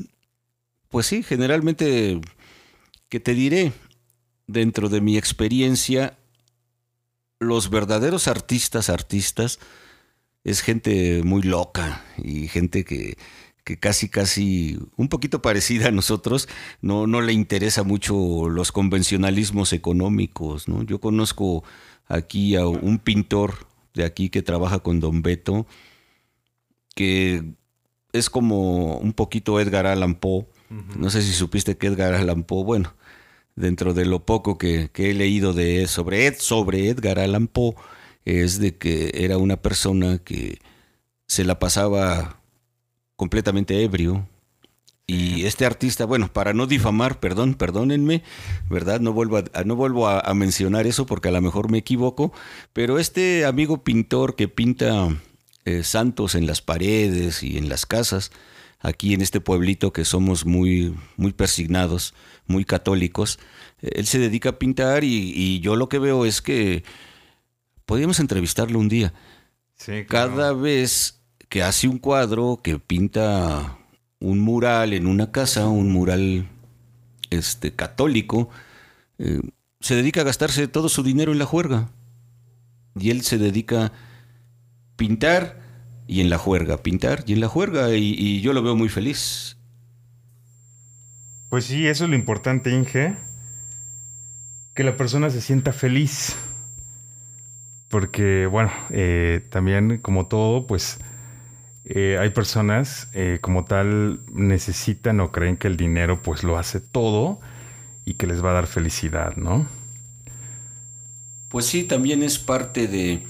[0.90, 2.20] pues sí, generalmente,
[3.10, 3.74] ¿qué te diré?
[4.50, 6.18] dentro de mi experiencia,
[7.40, 9.60] los verdaderos artistas, artistas,
[10.44, 13.16] es gente muy loca y gente que,
[13.80, 16.50] casi, casi un poquito parecida a nosotros,
[16.82, 20.68] no, no le interesa mucho los convencionalismos económicos.
[20.68, 20.82] ¿no?
[20.84, 21.64] Yo conozco
[22.10, 25.66] aquí a un pintor de aquí que trabaja con Don Beto,
[26.96, 27.44] que
[28.12, 30.48] es como un poquito Edgar Allan Poe.
[30.98, 32.94] No sé si supiste que Edgar Allan Poe, bueno,
[33.56, 37.76] dentro de lo poco que, he leído de sobre, Ed, sobre Edgar Allan Poe,
[38.26, 40.60] es de que era una persona que
[41.28, 42.42] se la pasaba
[43.16, 44.28] completamente ebrio.
[45.10, 48.22] Y este artista, bueno, para no difamar, perdón, perdónenme,
[48.70, 49.00] ¿verdad?
[49.00, 52.32] No vuelvo a, no vuelvo a, mencionar eso porque a lo mejor me equivoco,
[52.74, 55.10] pero este amigo pintor que pinta
[55.66, 58.32] eh, santos en las paredes y en las casas,
[58.82, 62.14] aquí en este pueblito que somos muy, muy persignados,
[62.46, 63.40] muy católicos,
[63.82, 66.84] él se dedica a pintar y, yo lo que veo es que
[67.88, 69.12] podríamos entrevistarlo un día.
[70.08, 71.20] Cada vez
[71.50, 73.79] que hace un cuadro, que pinta
[74.20, 76.48] un mural en una casa, un mural
[77.30, 78.50] este, católico,
[79.18, 79.42] eh,
[79.80, 81.90] se dedica a gastarse todo su dinero en la juerga.
[83.00, 83.92] Y él se dedica a
[84.96, 85.60] pintar
[86.08, 89.58] y en la juerga, pintar y en la juerga, y, yo lo veo muy feliz.
[91.50, 93.16] Pues sí, eso es lo importante, Inge.
[94.74, 96.36] Que la persona se sienta feliz.
[97.90, 101.00] Porque, bueno, eh, también como todo, pues
[101.92, 106.80] eh, hay personas eh, como tal necesitan o creen que el dinero pues lo hace
[106.80, 107.40] todo
[108.06, 109.68] y que les va a dar felicidad, ¿no?
[111.50, 113.24] Pues sí, también es parte de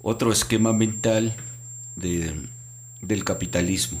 [0.00, 1.36] otro esquema mental
[1.96, 2.34] de,
[3.02, 4.00] del capitalismo.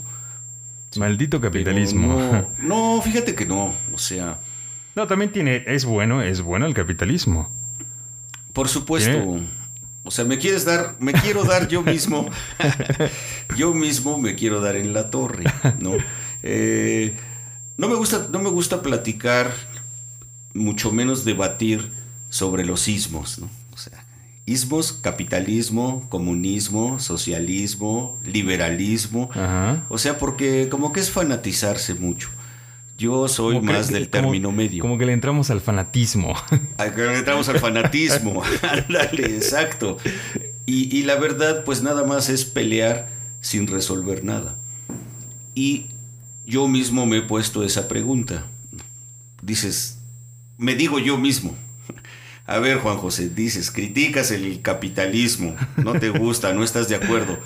[0.96, 2.18] Maldito capitalismo.
[2.18, 2.48] No,
[2.96, 3.74] no, fíjate que no.
[3.92, 4.40] O sea.
[4.94, 5.64] No, también tiene.
[5.66, 7.50] Es bueno, es bueno el capitalismo.
[8.54, 9.42] Por supuesto.
[10.04, 12.28] O sea, me quieres dar, me quiero dar yo mismo.
[13.56, 15.44] yo mismo me quiero dar en la torre,
[15.80, 15.92] ¿no?
[16.42, 17.14] Eh,
[17.76, 19.52] no me gusta, no me gusta platicar,
[20.54, 21.90] mucho menos debatir
[22.28, 23.50] sobre los ismos, ¿no?
[23.72, 24.04] O sea,
[24.46, 29.30] ismos, capitalismo, comunismo, socialismo, liberalismo.
[29.88, 32.30] O sea, porque como que es fanatizarse mucho.
[32.98, 34.82] Yo soy más del término medio.
[34.82, 36.34] Como que le entramos al fanatismo.
[36.96, 38.42] le entramos al fanatismo.
[38.62, 39.98] Ándale, exacto.
[40.66, 43.08] Y, y, la verdad, pues nada más es pelear
[43.40, 44.56] sin resolver nada.
[45.54, 45.86] Y
[46.44, 48.46] yo mismo me he puesto esa pregunta.
[49.42, 49.98] Dices,
[50.56, 51.56] me digo yo mismo.
[52.46, 57.38] A ver, Juan José, dices, criticas el capitalismo, no te gusta, no estás de acuerdo.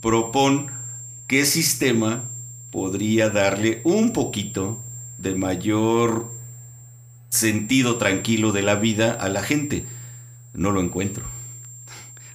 [0.00, 0.66] Propón
[1.28, 2.28] qué sistema
[2.72, 4.80] podría darle un poquito
[5.18, 6.32] de mayor
[7.28, 9.84] sentido tranquilo de la vida a la gente.
[10.54, 11.24] No lo encuentro.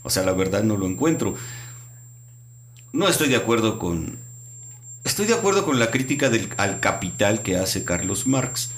[0.03, 1.35] O sea, la verdad no lo encuentro.
[2.93, 4.19] No estoy de acuerdo con...
[5.03, 8.71] Estoy de acuerdo con la crítica al capital que hace Carlos Marx,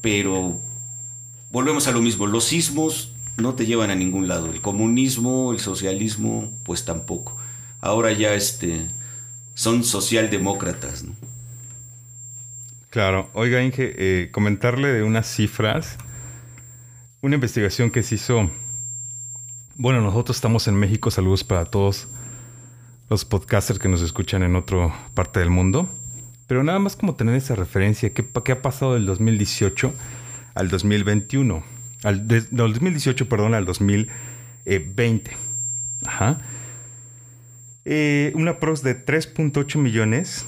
[0.00, 0.58] pero
[1.50, 2.26] volvemos a lo mismo.
[2.26, 4.50] Los sismos no te llevan a ningún lado.
[4.50, 7.36] El comunismo, el socialismo, pues tampoco.
[7.80, 8.88] Ahora ya este
[9.58, 11.02] son socialdemócratas.
[11.02, 11.14] ¿no?
[12.90, 15.98] Claro, oiga Inge, eh, comentarle de unas cifras,
[17.22, 18.52] una investigación que se hizo,
[19.74, 22.06] bueno, nosotros estamos en México, saludos para todos
[23.10, 25.88] los podcasters que nos escuchan en otra parte del mundo,
[26.46, 29.92] pero nada más como tener esa referencia, ¿qué, ha pasado del 2018
[30.54, 31.64] al 2021?
[32.04, 35.36] Al, del 2018, perdón, al 2020.
[36.06, 36.38] Ajá.
[37.90, 40.44] Eh, una pros de 3.8 millones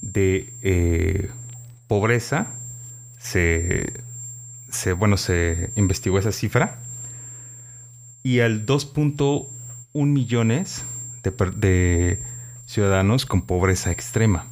[0.00, 1.28] de eh,
[1.88, 2.52] pobreza.
[3.18, 3.92] Se,
[4.70, 6.78] se, bueno, se investigó esa cifra.
[8.22, 9.48] Y al 2.1
[9.92, 10.84] millones
[11.24, 12.22] de, de,
[12.64, 14.46] ciudadanos con pobreza extrema.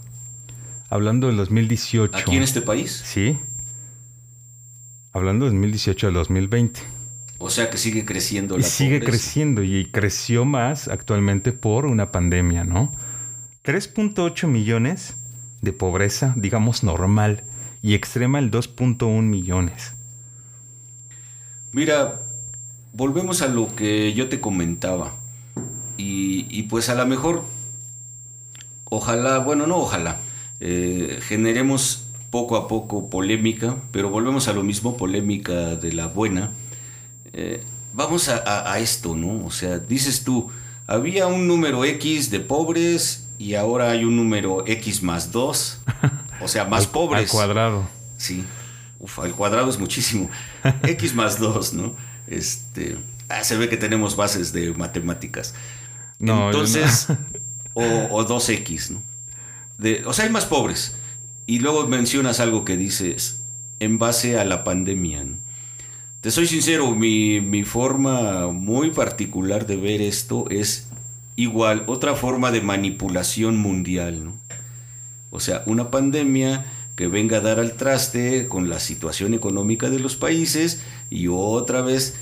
[0.90, 2.18] Hablando del 2018.
[2.18, 3.02] ¿Aquí en este país?
[3.04, 3.38] Sí.
[5.12, 6.93] Hablando del 2018 al 2020.
[7.38, 9.04] O sea que sigue creciendo y la sigue pobreza.
[9.04, 12.92] creciendo y creció más actualmente por una pandemia, ¿no?
[13.64, 15.16] 3.8 millones
[15.60, 17.44] de pobreza, digamos normal,
[17.82, 19.94] y extrema el 2.1 millones.
[21.72, 22.22] Mira,
[22.92, 25.14] volvemos a lo que yo te comentaba.
[25.96, 27.44] Y, y pues a lo mejor,
[28.84, 30.20] ojalá, bueno, no ojalá,
[30.60, 36.52] eh, generemos poco a poco polémica, pero volvemos a lo mismo, polémica de la buena.
[37.34, 39.44] Eh, vamos a, a, a, esto, ¿no?
[39.44, 40.50] O sea, dices tú,
[40.86, 45.78] había un número X de pobres y ahora hay un número X más 2,
[46.40, 47.22] o sea, más al, pobres.
[47.22, 47.88] Al cuadrado.
[48.16, 48.44] Sí,
[49.00, 50.30] Uf, al cuadrado es muchísimo.
[50.84, 51.94] X más 2, ¿no?
[52.28, 52.96] Este,
[53.28, 55.54] ah, se ve que tenemos bases de matemáticas.
[56.18, 57.18] No, Entonces, no.
[57.74, 59.02] o, o 2X, ¿no?
[59.78, 60.96] De, o sea, hay más pobres.
[61.46, 63.40] Y luego mencionas algo que dices
[63.80, 65.24] en base a la pandemia.
[65.24, 65.43] ¿no?
[66.24, 70.88] Te soy sincero, mi, mi, forma muy particular de ver esto es
[71.36, 74.32] igual, otra forma de manipulación mundial, ¿no?
[75.28, 76.64] O sea, una pandemia
[76.96, 81.82] que venga a dar al traste con la situación económica de los países y otra
[81.82, 82.16] vez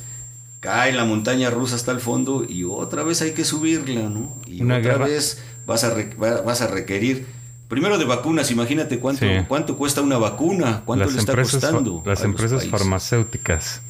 [0.59, 4.37] cae la montaña rusa hasta el fondo y otra vez hay que subirla, ¿no?
[4.49, 5.07] Y una otra guerra.
[5.07, 9.33] vez vas a, vas a requerir Primero de vacunas, imagínate cuánto, sí.
[9.49, 12.03] cuánto cuesta una vacuna, cuánto las le está empresas, costando.
[12.05, 13.81] Las empresas farmacéuticas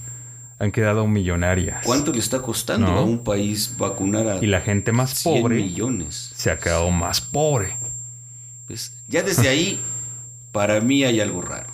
[0.62, 1.84] han quedado millonarias.
[1.84, 2.98] ¿Cuánto le está costando no.
[2.98, 6.30] a un país vacunar a Y la gente más pobre millones?
[6.36, 6.92] se ha quedado sí.
[6.92, 7.76] más pobre.
[8.68, 9.80] Pues ya desde ahí,
[10.52, 11.72] para mí hay algo raro.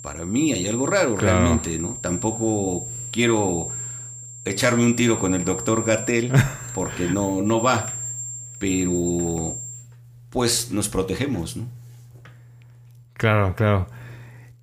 [0.00, 1.40] Para mí hay algo raro claro.
[1.40, 1.98] realmente, ¿no?
[2.00, 3.68] Tampoco quiero
[4.46, 6.32] echarme un tiro con el doctor Gatel
[6.74, 7.92] porque no, no va.
[8.58, 9.54] Pero
[10.30, 11.66] pues nos protegemos, ¿no?
[13.18, 13.86] Claro, claro.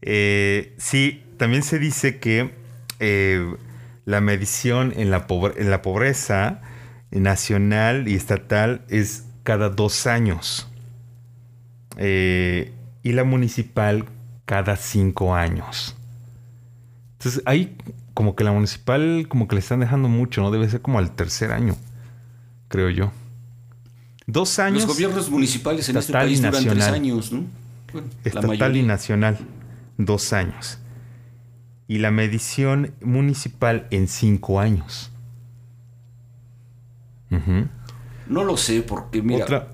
[0.02, 2.60] Eh, sí, también se dice que
[3.02, 3.56] eh,
[4.06, 6.62] la medición en la, pobre, en la, pobreza
[7.12, 10.68] nacional y estatal es cada dos años.
[11.98, 12.72] Eh,
[13.04, 14.06] y la municipal
[14.46, 15.96] cada cinco años.
[17.18, 17.76] Entonces ahí
[18.14, 20.52] como que la municipal como que le están dejando mucho, ¿no?
[20.52, 21.76] Debe ser como al tercer año,
[22.68, 23.12] creo yo.
[24.28, 24.84] Dos años.
[24.84, 27.46] Los gobiernos municipales en este país duran tres años, ¿no?
[27.92, 29.40] Bueno, estatal y nacional,
[29.98, 30.78] dos años.
[31.88, 35.12] Y la medición municipal en cinco años.
[38.28, 39.46] No lo sé, porque mira.
[39.46, 39.68] Otra,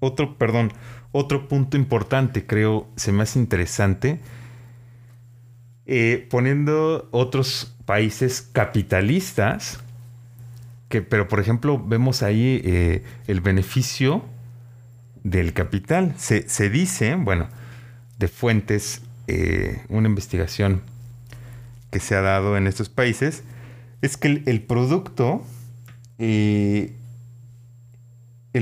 [0.00, 0.72] otro, perdón,
[1.12, 4.20] otro punto importante, creo, se me hace interesante.
[5.86, 9.80] Eh, poniendo otros países capitalistas,
[10.88, 14.24] que, pero por ejemplo, vemos ahí eh, el beneficio
[15.24, 16.14] del capital.
[16.16, 17.48] Se, dice, bueno,
[18.18, 20.82] de fuentes, eh, una investigación
[21.90, 23.42] que se ha dado en estos países,
[24.02, 25.44] es que el, producto
[26.18, 26.96] el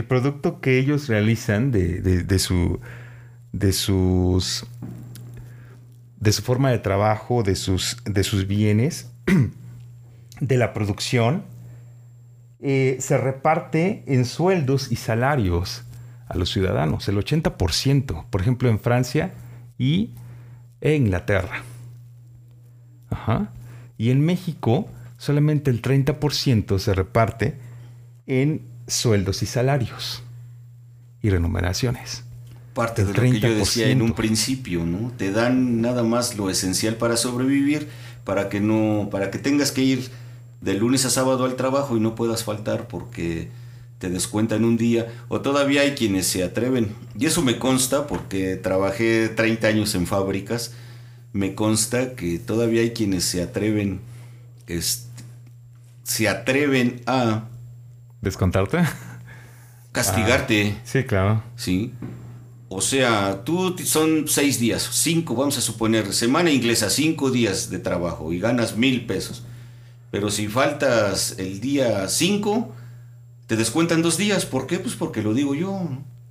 [0.07, 2.81] producto que ellos realizan de, su,
[3.53, 4.67] de sus
[6.21, 9.11] de su forma de trabajo, de sus, de sus bienes,
[10.41, 11.45] de la producción,
[12.61, 15.85] eh, se reparte en sueldos y salarios
[16.27, 19.33] a los ciudadanos, el 80%, por ejemplo, en Francia
[19.79, 20.15] y
[20.81, 21.63] en Inglaterra.
[23.97, 27.55] Y en México, solamente el 30% se reparte
[28.27, 30.23] en sueldos y salarios
[31.23, 32.25] y remuneraciones.
[32.75, 35.11] Parte de lo que yo decía en un principio, ¿no?
[35.17, 37.89] Te dan nada más lo esencial para sobrevivir,
[38.25, 40.11] para que no, para que tengas que ir
[40.61, 43.49] de lunes a sábado al trabajo y no puedas faltar porque
[43.99, 48.55] te descuentan un día, o todavía hay quienes se atreven, y eso me consta porque
[48.57, 50.73] trabajé 30 años en fábricas,
[51.33, 54.01] me consta que todavía hay quienes se atreven,
[56.05, 57.45] se atreven a
[58.21, 58.79] ¿Descontarte?
[59.93, 60.77] Castigarte.
[60.77, 61.43] Ah, sí, claro.
[61.57, 61.93] Sí.
[62.69, 67.79] O sea, tú son seis días, cinco, vamos a suponer, semana inglesa, cinco días de
[67.79, 69.45] trabajo y ganas mil pesos.
[70.11, 72.75] Pero si faltas el día cinco,
[73.47, 74.45] te descuentan dos días.
[74.45, 74.79] ¿Por qué?
[74.79, 75.89] Pues porque lo digo yo.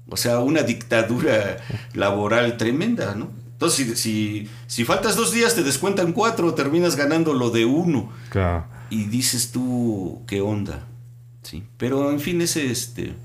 [0.10, 1.58] O sea, una dictadura
[1.94, 3.30] laboral tremenda, ¿no?
[3.58, 8.12] Entonces, si, si, faltas dos días, te descuentan cuatro, terminas ganando lo de uno.
[8.30, 8.68] Claro.
[8.92, 10.86] Y dices tú, ¿qué onda?
[11.78, 13.16] Pero en fin, ese este.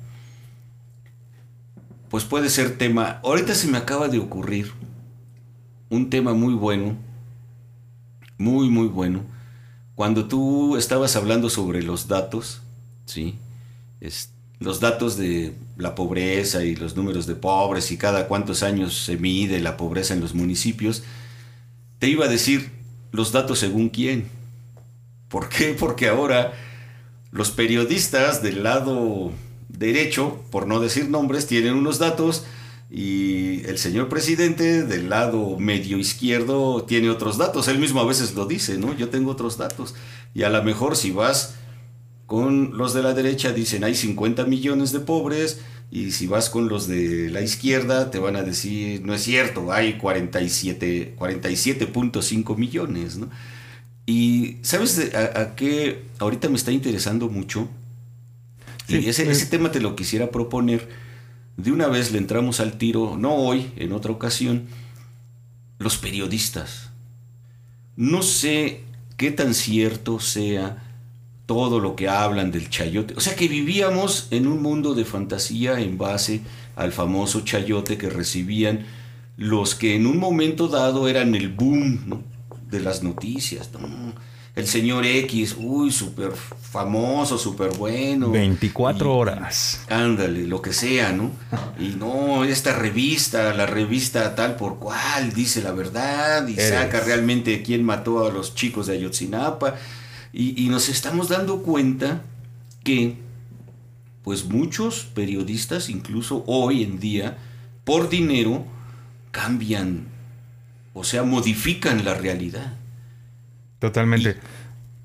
[2.08, 3.20] Pues puede ser tema.
[3.22, 4.72] Ahorita se me acaba de ocurrir
[5.90, 6.96] un tema muy bueno.
[8.38, 9.20] Muy, muy bueno.
[9.94, 12.62] Cuando tú estabas hablando sobre los datos,
[13.04, 13.38] ¿sí?
[14.62, 19.16] Los datos de la pobreza y los números de pobres y cada cuántos años se
[19.16, 21.02] mide la pobreza en los municipios,
[21.98, 22.70] te iba a decir
[23.10, 24.28] los datos según quién.
[25.28, 25.74] ¿Por qué?
[25.78, 26.52] Porque ahora
[27.30, 29.32] los periodistas del lado
[29.68, 32.44] derecho, por no decir nombres, tienen unos datos
[32.90, 37.68] y el señor presidente del lado medio izquierdo tiene otros datos.
[37.68, 38.94] Él mismo a veces lo dice, ¿no?
[38.94, 39.94] Yo tengo otros datos.
[40.34, 41.54] Y a lo mejor si vas
[42.32, 45.60] con los de la derecha dicen hay 50 millones de pobres
[45.90, 49.70] y si vas con los de la izquierda te van a decir no es cierto,
[49.70, 53.28] hay 47 47.5 millones, ¿no?
[54.06, 57.68] Y ¿sabes a, qué ahorita me está interesando mucho?
[58.88, 60.88] y ese, ese tema te lo quisiera proponer.
[61.58, 64.68] De una vez le entramos al tiro, no hoy, en otra ocasión,
[65.78, 66.88] los periodistas.
[67.94, 68.84] No sé
[69.18, 70.91] qué tan cierto sea
[71.52, 73.12] todo lo que hablan del chayote.
[73.14, 76.40] O sea que vivíamos en un mundo de fantasía en base
[76.76, 78.86] al famoso chayote que recibían
[79.36, 82.22] los que en un momento dado eran el boom, ¿no?
[82.70, 83.68] de las noticias.
[84.56, 88.30] El señor X, uy, súper famoso, súper bueno.
[88.30, 89.82] 24 horas.
[89.90, 91.30] Ándale, lo que sea, ¿no?
[91.78, 97.62] Y no, esta revista, la revista tal por cual, dice la verdad y saca realmente
[97.62, 99.76] quién mató a los chicos de Ayotzinapa.
[100.32, 102.22] Y, y nos estamos dando cuenta
[102.84, 103.16] que,
[104.24, 107.38] pues muchos periodistas, incluso hoy en día,
[107.84, 108.64] por dinero,
[109.30, 110.12] cambian
[110.94, 112.74] o sea, modifican la realidad.
[113.78, 114.36] Totalmente.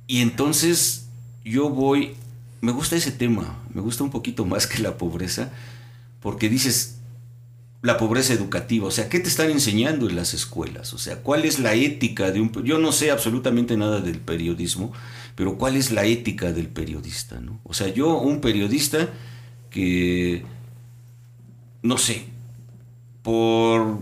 [0.05, 1.07] Y, entonces
[1.43, 2.15] yo voy,
[2.61, 5.51] me gusta ese tema, me gusta un poquito más que la pobreza,
[6.21, 6.97] porque dices,
[7.82, 10.93] la pobreza educativa, o sea, ¿qué te están enseñando en las escuelas?
[10.93, 12.51] O sea, ¿cuál es la ética de un...
[12.63, 14.93] Yo no sé absolutamente nada del periodismo,
[15.38, 17.39] pero ¿cuál es la ética del periodista?
[17.39, 17.59] ¿no?
[17.63, 19.07] O sea, yo, un periodista
[19.69, 20.43] que,
[21.83, 22.25] no sé,
[23.21, 23.99] por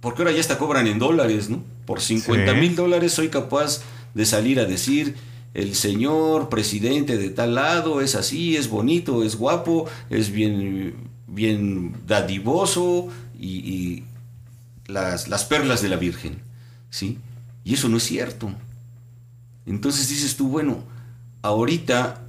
[0.00, 1.64] porque ahora ya hasta cobran en dólares, ¿no?
[1.84, 3.80] Por 50 mil dólares soy capaz
[4.14, 5.16] de salir a decir,
[5.52, 10.94] el señor presidente de tal lado es así, es bonito, es guapo, es bien,
[11.26, 14.04] bien dadivoso y,
[14.86, 16.38] las, las, perlas de la Virgen,
[16.88, 17.18] ¿sí?
[17.64, 18.52] Y eso no es cierto.
[19.66, 20.84] Entonces dices tú, bueno,
[21.42, 22.22] ahorita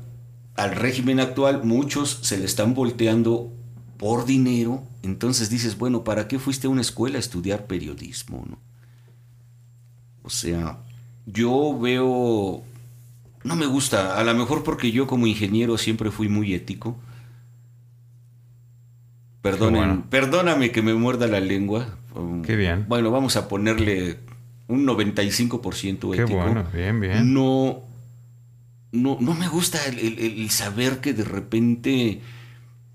[0.56, 3.54] al régimen actual muchos se le están volteando
[3.98, 8.46] por dinero, entonces dices, bueno, ¿para qué fuiste a una escuela a estudiar periodismo?
[10.24, 10.80] O sea,
[11.26, 12.64] yo veo,
[13.44, 16.98] no me gusta, a lo mejor porque yo como ingeniero siempre fui muy ético.
[19.42, 21.98] Perdonen, Perdóname que me muerda la lengua.
[22.44, 22.86] Qué bien.
[22.88, 24.20] Bueno, vamos a ponerle
[24.68, 26.16] un 95% ético.
[26.16, 27.34] Qué bueno, bien, bien.
[27.34, 27.84] No,
[28.92, 32.22] no, no me gusta el, saber que de repente,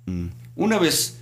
[0.06, 1.18] mm, una vez,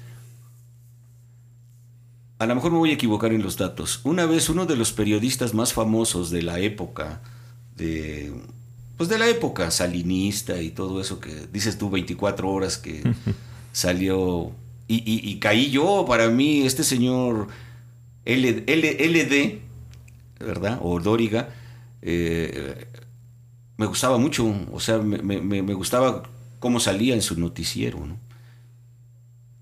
[2.39, 4.93] a lo mejor me voy a equivocar en los datos, una vez uno de los
[4.93, 7.21] periodistas más famosos de la época,
[7.77, 8.33] de,
[8.97, 13.03] pues de la época salinista y todo eso que dices tú 24 horas que
[13.73, 14.53] salió,
[14.93, 17.47] y, caí yo, para mí, este señor
[18.25, 19.61] LD,
[20.41, 20.79] ¿verdad?
[20.83, 21.51] O Dóriga,
[22.03, 22.87] eh,
[23.77, 26.23] me gustaba mucho, o sea, me, gustaba
[26.59, 28.19] cómo salía en su noticiero, ¿no?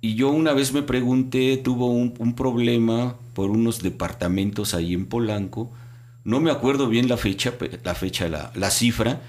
[0.00, 5.72] Y yo una vez me pregunté, tuvo un, problema por unos departamentos ahí en Polanco,
[6.24, 9.20] no me acuerdo bien la fecha, la fecha, la, cifra,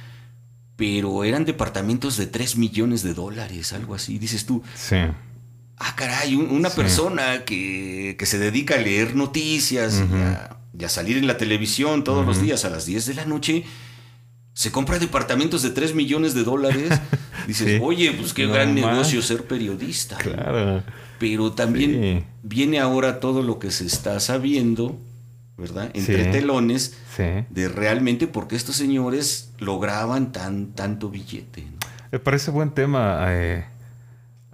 [0.76, 4.64] pero eran departamentos de 3 millones de dólares, algo así, dices tú.
[4.76, 4.98] Sí.
[5.78, 11.38] Ah, caray, una persona que, se dedica a leer noticias y, a, salir en la
[11.38, 13.66] televisión todos los días a las 10 de la noche,
[14.54, 16.90] se compra departamentos de 3 millones de dólares.
[17.48, 20.18] Dices, oye, pues qué gran negocio ser periodista.
[20.18, 20.84] Claro.
[21.18, 24.98] Pero también viene ahora todo lo que se está sabiendo,
[25.58, 25.92] ¿verdad?
[25.94, 31.66] Entre telones, de realmente por qué estos señores lograban tan, tanto billete.
[32.12, 33.26] Me parece buen tema.
[33.30, 33.66] Eh,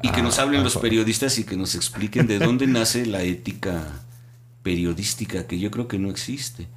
[0.01, 3.83] y que nos hablen los periodistas y que nos expliquen de dónde nace la ética
[4.65, 6.67] periodística, que yo creo que no existe.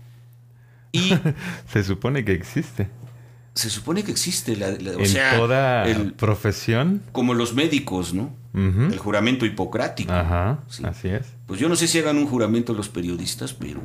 [0.93, 1.13] Y
[1.73, 2.89] se supone que existe.
[3.55, 5.85] Se supone que existe la, en toda
[6.17, 7.03] profesión.
[7.13, 10.13] Como los médicos no el juramento hipocrático.
[10.13, 11.27] Ajá, así es.
[11.47, 13.81] Pues yo no sé si hagan un juramento los periodistas pero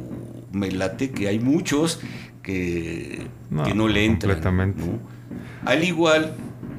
[0.52, 2.00] me late que hay muchos
[2.42, 4.84] que no, que no le entran completamente.
[5.66, 6.36] al igual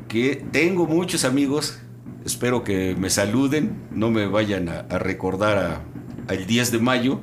[0.09, 1.79] que tengo muchos amigos
[2.25, 5.83] espero que me saluden no me vayan a, recordar
[6.29, 7.21] al 10 de mayo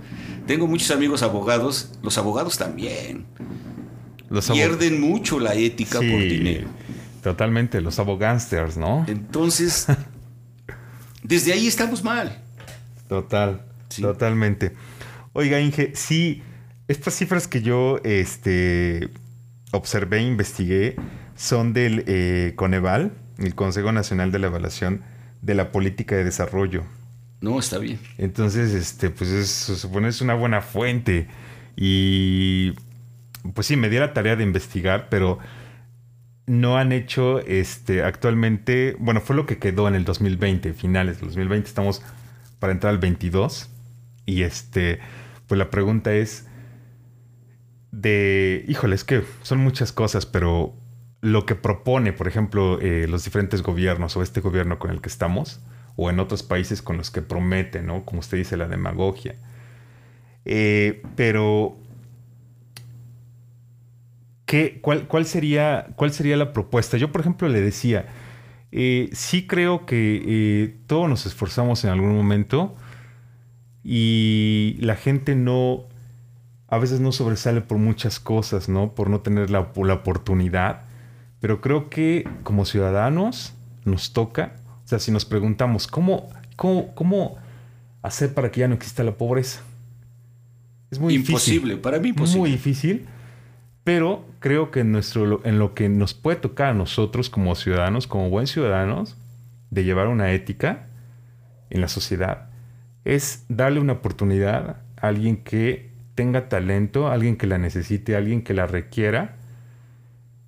[0.48, 3.26] tengo muchos amigos abogados los abogados también
[4.40, 6.68] Pierden mucho la ética por dinero.
[7.22, 9.06] Totalmente, los abogánsters, ¿no?
[9.08, 9.88] Entonces,
[11.24, 12.42] desde ahí estamos mal.
[13.10, 13.66] Total,
[14.00, 14.74] totalmente.
[15.34, 16.44] Oiga, Inge, sí,
[16.88, 19.10] estas cifras que yo este,
[19.72, 20.96] observé e investigué
[21.36, 25.02] son del eh, Coneval, el Consejo Nacional de la Evaluación
[25.42, 26.84] de la Política de Desarrollo.
[27.42, 28.00] No, está bien.
[28.18, 31.28] Entonces, este, pues es, se supone es una buena fuente.
[31.76, 32.74] Y
[33.54, 35.40] pues sí, me di la tarea de investigar, pero
[36.46, 41.28] no han hecho este actualmente, bueno, fue lo que quedó en el 2020, finales del
[41.30, 42.02] 2020, estamos
[42.60, 43.70] para entrar al 22
[44.26, 45.00] y este
[45.48, 46.48] pues la pregunta es
[47.92, 50.74] de, híjole, es que son muchas cosas, pero
[51.22, 55.10] lo que propone, por ejemplo, eh, los diferentes gobiernos o este gobierno con el que
[55.10, 55.62] estamos,
[56.02, 58.06] o en otros países con los que prometen, ¿no?
[58.06, 59.36] Como usted dice, la demagogia.
[60.46, 61.78] Eh, pero
[64.82, 66.98] cuál, sería, ¿Cuál sería la propuesta?
[66.98, 68.08] Yo, por ejemplo, le decía,
[68.72, 72.76] eh, sí creo que eh, todos nos esforzamos en algún momento
[73.84, 75.84] y la gente no,
[76.68, 78.96] a veces no sobresale por muchas cosas, ¿no?
[78.96, 80.86] Por no tener la, la oportunidad.
[81.40, 83.54] Pero creo que como ciudadanos
[83.86, 84.61] nos toca,
[84.92, 87.38] sea, si nos preguntamos, ¿cómo, cómo, cómo
[88.02, 89.62] hacer para que ya no exista la pobreza?
[90.92, 92.42] Es muy imposible, para mí imposible.
[92.42, 93.06] Muy difícil.
[93.84, 98.06] Pero creo que en, nuestro, en lo que nos puede tocar a nosotros como ciudadanos,
[98.06, 99.18] como buen ciudadanos,
[99.70, 100.88] de llevar una ética
[101.70, 102.50] en la sociedad,
[103.06, 108.20] es darle una oportunidad a alguien que tenga talento, a alguien que la necesite, a
[108.20, 109.38] alguien que la requiera.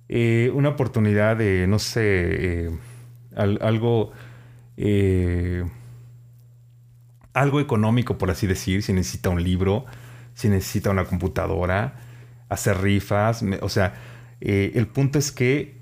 [0.08, 2.70] Eh, una oportunidad de, no sé, eh,
[3.34, 4.12] algo,
[4.76, 5.64] eh,
[7.32, 9.84] algo económico, por así decir, si necesita un libro,
[10.34, 11.94] si necesita una computadora,
[12.48, 13.94] hacer rifas, o sea,
[14.40, 15.78] eh, el punto es que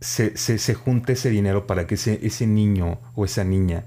[0.00, 3.84] se, se, junte ese dinero para que ese, ese, niño o esa niña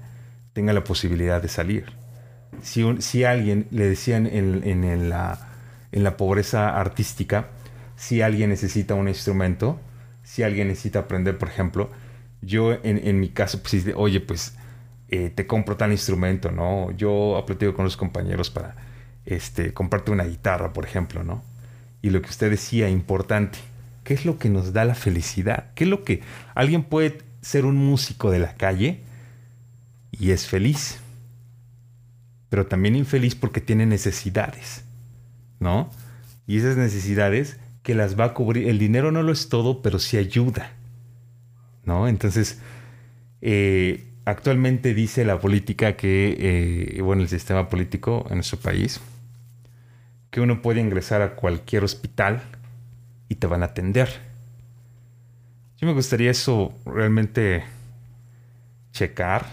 [0.52, 1.92] tenga la posibilidad de salir.
[2.62, 5.38] Si, si alguien, le decían en, en, la,
[5.92, 7.48] en la pobreza artística,
[7.96, 9.80] si alguien necesita un instrumento,
[10.22, 11.90] si alguien necesita aprender, por ejemplo,
[12.42, 14.54] yo en, en mi caso, pues, oye, pues
[15.08, 16.90] eh, te compro tal instrumento, ¿no?
[16.92, 18.76] Yo platico con los compañeros para
[19.24, 21.42] este, comprarte una guitarra, por ejemplo, ¿no?
[22.02, 23.58] y lo que usted decía, importante,
[24.04, 25.66] ¿qué es lo que nos da la felicidad?
[25.74, 26.22] ¿Qué es lo que
[26.54, 29.00] alguien puede ser un músico de la calle
[30.10, 30.98] y es feliz?
[32.48, 34.84] Pero también infeliz porque tiene necesidades,
[35.58, 35.90] ¿no?
[36.46, 38.68] y esas necesidades que las va a cubrir.
[38.68, 40.72] El dinero no lo es todo, pero sí ayuda.
[42.08, 42.60] Entonces,
[43.42, 46.36] eh, actualmente dice la política que,
[46.96, 49.00] eh, bueno, el sistema político en nuestro país,
[50.30, 52.42] que uno puede ingresar a cualquier hospital
[53.28, 54.08] y te van a atender.
[55.78, 57.64] Yo me gustaría eso realmente
[58.92, 59.46] checar,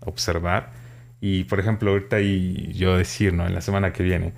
[0.00, 0.72] observar
[1.20, 3.46] y, por ejemplo, ahorita y yo decir, ¿no?
[3.46, 4.32] En la semana que viene,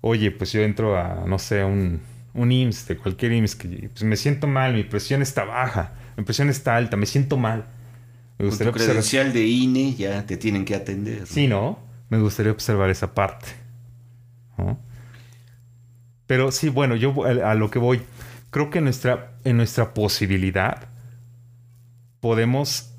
[0.00, 2.00] oye, pues yo entro a, no sé, un,
[2.34, 6.24] un IMSS, de cualquier IMSS, que pues me siento mal, mi presión está baja, mi
[6.24, 7.66] presión está alta, me siento mal.
[8.38, 11.26] Me gustaría Con tu credencial de INE ya te tienen que atender.
[11.26, 11.78] Sí, ¿no?
[12.08, 13.46] Me gustaría observar esa parte.
[16.26, 18.00] Pero sí, bueno, yo a lo que voy,
[18.50, 20.88] creo que en nuestra, en nuestra posibilidad
[22.20, 22.94] podemos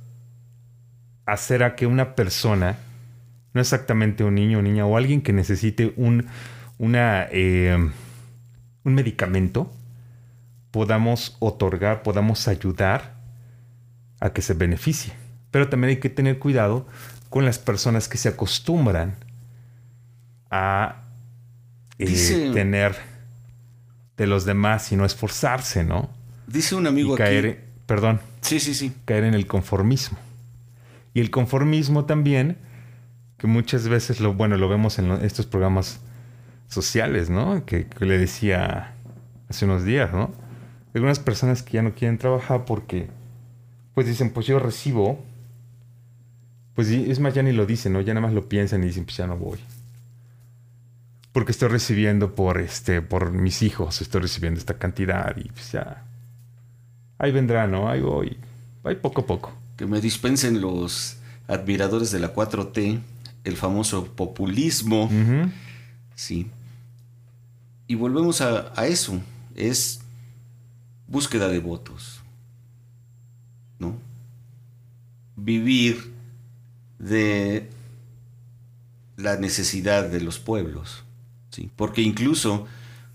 [1.26, 2.78] hacer a que una persona,
[3.54, 6.28] no exactamente un niño o niña, o alguien que necesite un,
[6.78, 7.90] una, eh,
[8.86, 9.72] un medicamento,
[10.72, 13.16] podamos otorgar, podamos ayudar
[14.20, 15.14] a que se beneficie.
[15.52, 16.88] Pero también hay que tener cuidado
[17.30, 19.16] con las personas que se acostumbran
[20.52, 21.04] a
[21.98, 22.96] eh, tener
[24.18, 26.10] de los demás y no esforzarse, ¿no?
[26.48, 28.20] Dice un amigo caer, Perdón.
[28.42, 28.94] Sí, sí, sí.
[29.06, 30.18] Caer en el conformismo.
[31.14, 32.58] Y el conformismo también,
[33.38, 36.00] que muchas veces lo, bueno, lo vemos en estos programas
[36.68, 37.66] sociales, ¿no?
[37.66, 38.94] Que, le decía
[39.50, 40.32] hace unos días, ¿no?
[40.94, 43.08] Algunas personas que ya no quieren trabajar porque,
[43.94, 45.24] pues dicen, pues yo recibo,
[46.74, 48.02] pues es más, ya ni lo dicen, ¿no?
[48.02, 49.60] Ya nada más lo piensan y dicen, pues ya no voy.
[51.32, 56.04] Porque estoy recibiendo por, este, por mis hijos, estoy recibiendo esta cantidad y pues ya,
[57.18, 57.90] ahí vendrá, ¿no?
[57.90, 58.38] Ahí voy,
[58.84, 59.54] ahí poco a poco.
[59.76, 63.02] Que me dispensen los admiradores de la 4T,
[63.44, 65.10] el famoso populismo.
[66.16, 66.48] Sí.
[67.88, 69.22] Y volvemos a, eso.
[69.56, 70.00] Es
[71.08, 72.22] búsqueda de votos.
[73.78, 73.98] ¿No?
[75.36, 76.14] Vivir
[76.98, 77.70] de
[79.18, 81.04] la necesidad de los pueblos.
[81.52, 81.70] ¿sí?
[81.76, 82.66] Porque incluso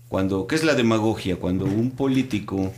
[0.07, 1.37] cuando, ¿qué es la demagogia?
[1.37, 2.73] Cuando un político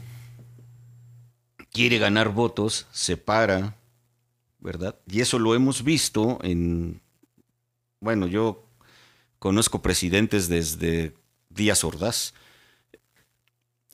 [1.72, 3.76] quiere ganar votos, se para,
[4.60, 4.96] ¿verdad?
[5.08, 7.02] Y eso lo hemos visto en,
[8.00, 8.64] bueno, yo
[9.44, 11.18] conozco presidentes desde
[11.50, 12.34] Díaz Ordaz.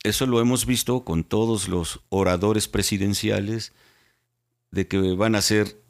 [0.04, 3.74] Eso lo hemos visto con todos los oradores presidenciales
[4.70, 5.82] de que van a ser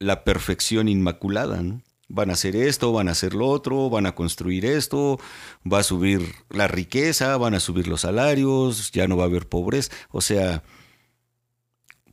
[0.00, 1.62] la perfección inmaculada.
[2.08, 5.20] Van a hacer esto, van a hacer lo otro, van a construir esto,
[5.64, 9.48] va a subir la riqueza, van a subir los salarios, ya no va a haber
[9.48, 9.92] pobreza.
[10.10, 10.64] O sea,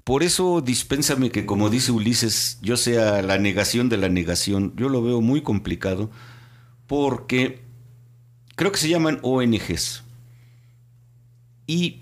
[0.03, 4.75] por eso dispénsame que, como dice Ulises, yo sea la negación de la negación.
[4.75, 6.11] Yo lo veo muy complicado
[6.91, 7.61] porque
[8.57, 10.03] creo que se llaman ONGs.
[11.65, 12.01] Y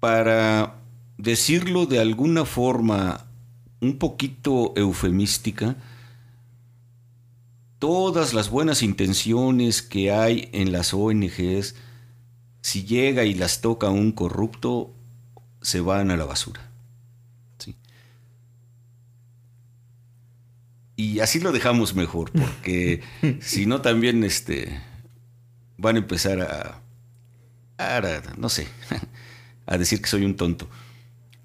[0.00, 0.82] para
[1.16, 3.24] decirlo de alguna forma
[3.80, 5.76] un poquito eufemística,
[7.78, 11.74] todas las buenas intenciones que hay en las ONGs,
[12.60, 14.92] si llega y las toca un corrupto,
[15.62, 16.71] se van a la basura.
[21.02, 23.02] Y así lo dejamos mejor, porque
[23.40, 24.80] si no también este,
[25.76, 26.80] van a empezar a,
[28.38, 28.68] no sé,
[29.66, 30.68] a decir que soy un tonto.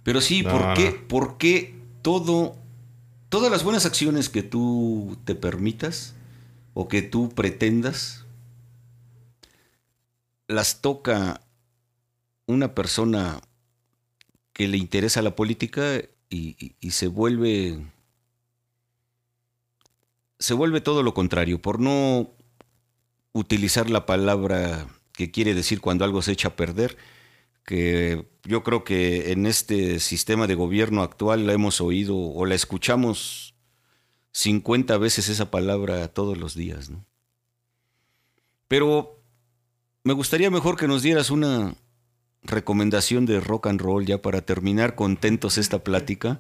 [0.04, 2.56] Pero sí, ¿por, qué, ¿por qué todo,
[3.30, 6.14] todas las buenas acciones que tú te permitas
[6.76, 8.26] o que tú pretendas,
[10.48, 11.42] las toca
[12.46, 13.42] una persona
[14.54, 16.00] que le interesa la política
[16.30, 17.80] y se vuelve
[20.40, 22.32] se vuelve todo lo contrario, por no
[23.34, 26.98] utilizar la palabra que quiere decir cuando algo se echa a perder,
[27.66, 32.56] que yo creo que en este sistema de gobierno actual la hemos oído o la
[32.56, 33.56] escuchamos
[34.32, 36.90] 50 veces esa palabra todos los días.
[36.90, 37.04] ¿no?
[38.68, 39.20] Pero
[40.04, 41.76] me gustaría mejor que nos dieras una
[42.44, 46.40] recomendación de rock and roll ya para terminar contentos esta plática.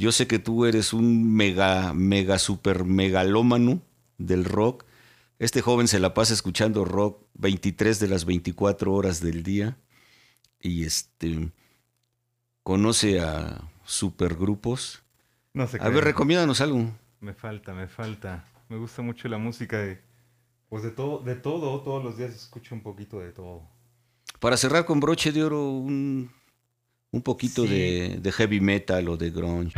[0.00, 3.82] Yo sé que tú eres un mega, mega, super megalómano
[4.16, 4.86] del rock.
[5.38, 9.76] Este joven se la pasa escuchando rock 23 de las 24 horas del día.
[10.58, 11.52] Y este
[12.62, 15.02] conoce a supergrupos.
[15.52, 15.76] No sé.
[15.82, 16.90] A ver, recomiéndanos algo.
[17.20, 18.46] Me falta, me falta.
[18.70, 20.00] Me gusta mucho la música de.
[20.70, 23.68] Pues de todo, de todo, todos los días escucho un poquito de todo.
[24.38, 26.32] Para cerrar con broche de oro, un
[27.12, 29.74] un poquito de, de heavy metal o de grunge.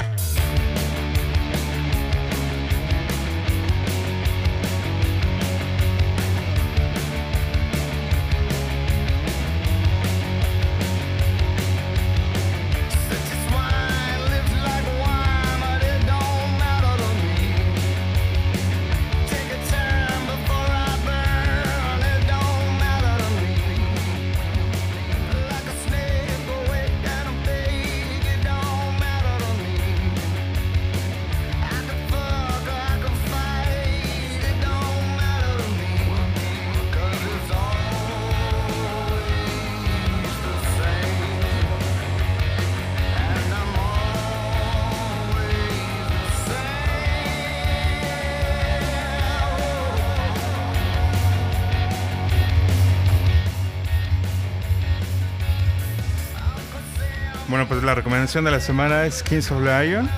[57.84, 60.08] La recomendación de la semana es Kings of Lion,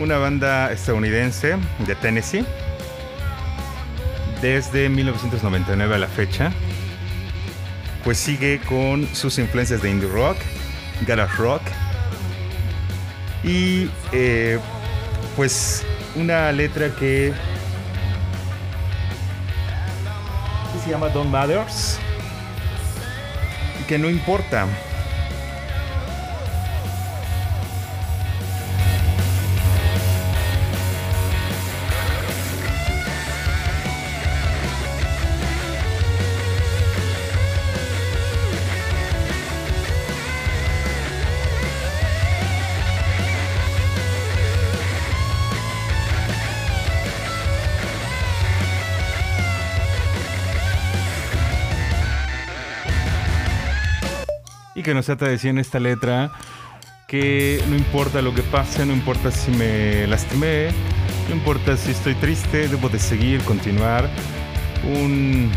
[0.00, 2.44] una banda estadounidense de Tennessee.
[4.42, 6.52] Desde 1999 a la fecha,
[8.02, 10.36] pues sigue con sus influencias de indie rock,
[11.06, 11.62] garage rock
[13.44, 14.58] y eh,
[15.36, 15.84] pues
[16.16, 17.32] una letra que,
[20.84, 21.98] se llama Don't Matters
[23.88, 24.66] que no importa
[54.86, 56.30] que nos trata de decir en esta letra
[57.08, 60.68] que no importa lo que pase, no importa si me lastimé,
[61.28, 64.08] no importa si estoy triste, debo de seguir, continuar.
[64.84, 65.50] Un,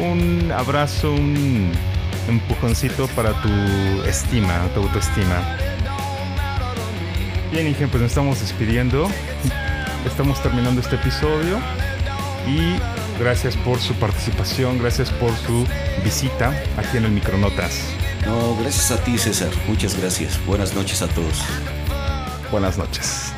[0.00, 1.72] un abrazo, un
[2.28, 3.48] empujoncito para tu
[4.06, 5.42] estima, tu autoestima.
[7.50, 9.08] Bien, Ingen, pues nos estamos despidiendo.
[10.06, 11.58] Estamos terminando este episodio
[12.46, 15.66] y Gracias por su participación, gracias por su
[16.02, 17.84] visita aquí en el Micronotas.
[18.26, 19.50] No, gracias a ti, César.
[19.66, 20.44] Muchas gracias.
[20.46, 21.44] Buenas noches a todos.
[22.50, 23.31] Buenas noches.